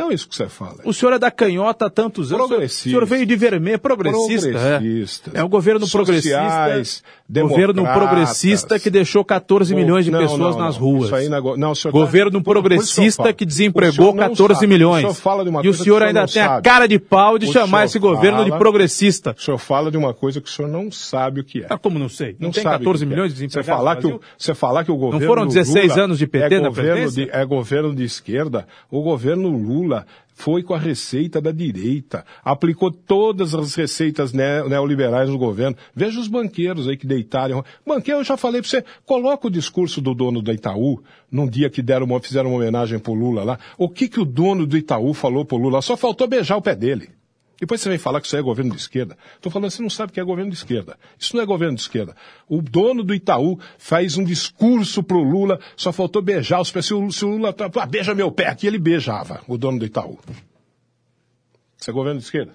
[0.00, 0.76] Não isso que você fala.
[0.84, 2.46] O senhor é da canhota há tantos anos.
[2.46, 2.88] Progressista.
[2.88, 4.50] O senhor veio de vermelho, progressista.
[4.50, 5.34] Progressistas.
[5.34, 7.08] É, é um governo Sociais, progressista.
[7.42, 10.84] Governo progressista que deixou 14 milhões de Não, pessoas não, nas não.
[10.86, 11.04] ruas.
[11.06, 13.34] Isso aí não, é go- não, senhor tá- Governo eu progressista falo.
[13.34, 14.66] que desempregou senhor não 14 sabe.
[14.66, 14.98] milhões.
[14.98, 16.62] O senhor fala de uma e o senhor ainda não tem a sabe.
[16.68, 19.34] cara de pau de O chamar esse governo de fala- progressista.
[19.38, 21.66] O senhor fala de uma coisa que o senhor não sabe o que é.
[21.68, 22.34] Ah, como não sei?
[22.38, 23.16] Não, tem sabe 14 o que é.
[23.16, 24.20] milhões de você desempregados falar no que o?
[24.38, 27.28] Você falar que o governo foram 16 Lula anos de PT é na presidência?
[27.32, 28.66] É governo de esquerda.
[28.90, 29.87] O governo Lula
[30.34, 32.24] foi com a receita da direita.
[32.44, 35.76] Aplicou todas as receitas ne- neoliberais no governo.
[35.94, 37.64] Veja os banqueiros aí que deitaram.
[37.84, 41.68] Banqueiro, eu já falei para você, coloca o discurso do dono da Itaú, num dia
[41.68, 43.58] que deram uma, fizeram uma homenagem pro Lula lá.
[43.76, 45.82] O que, que o dono do Itaú falou pro Lula?
[45.82, 47.17] Só faltou beijar o pé dele.
[47.60, 49.18] Depois você vem falar que isso é governo de esquerda.
[49.34, 50.96] Estou falando, você não sabe que é governo de esquerda.
[51.18, 52.14] Isso não é governo de esquerda.
[52.48, 56.86] O dono do Itaú faz um discurso pro Lula, só faltou beijar os pés.
[56.86, 59.84] Se o, se o Lula, ah, beija meu pé aqui, ele beijava, o dono do
[59.84, 60.18] Itaú.
[61.80, 62.54] Isso é governo de esquerda.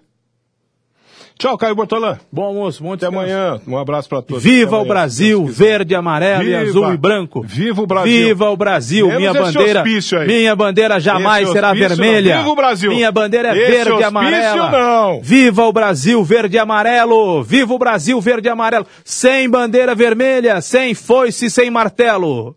[1.37, 2.17] Tchau, Caio Bortolã.
[2.31, 3.59] Bom almoço, bom Até amanhã.
[3.67, 4.41] Um abraço para todos.
[4.41, 6.61] Viva o Brasil, verde, amarelo e Viva.
[6.61, 7.41] azul e branco.
[7.41, 8.27] Viva o Brasil.
[8.27, 9.83] Viva o Brasil, Menos minha bandeira.
[10.25, 11.95] Minha bandeira jamais Esse será hospício não.
[11.97, 12.37] vermelha.
[12.37, 12.91] Viva o Brasil.
[12.91, 14.71] Minha bandeira é Esse verde e amarela.
[14.71, 15.21] não.
[15.21, 17.43] Viva o Brasil, verde e amarelo.
[17.43, 18.85] Viva o Brasil, verde e amarelo.
[19.03, 22.55] Sem bandeira vermelha, sem foice, sem martelo.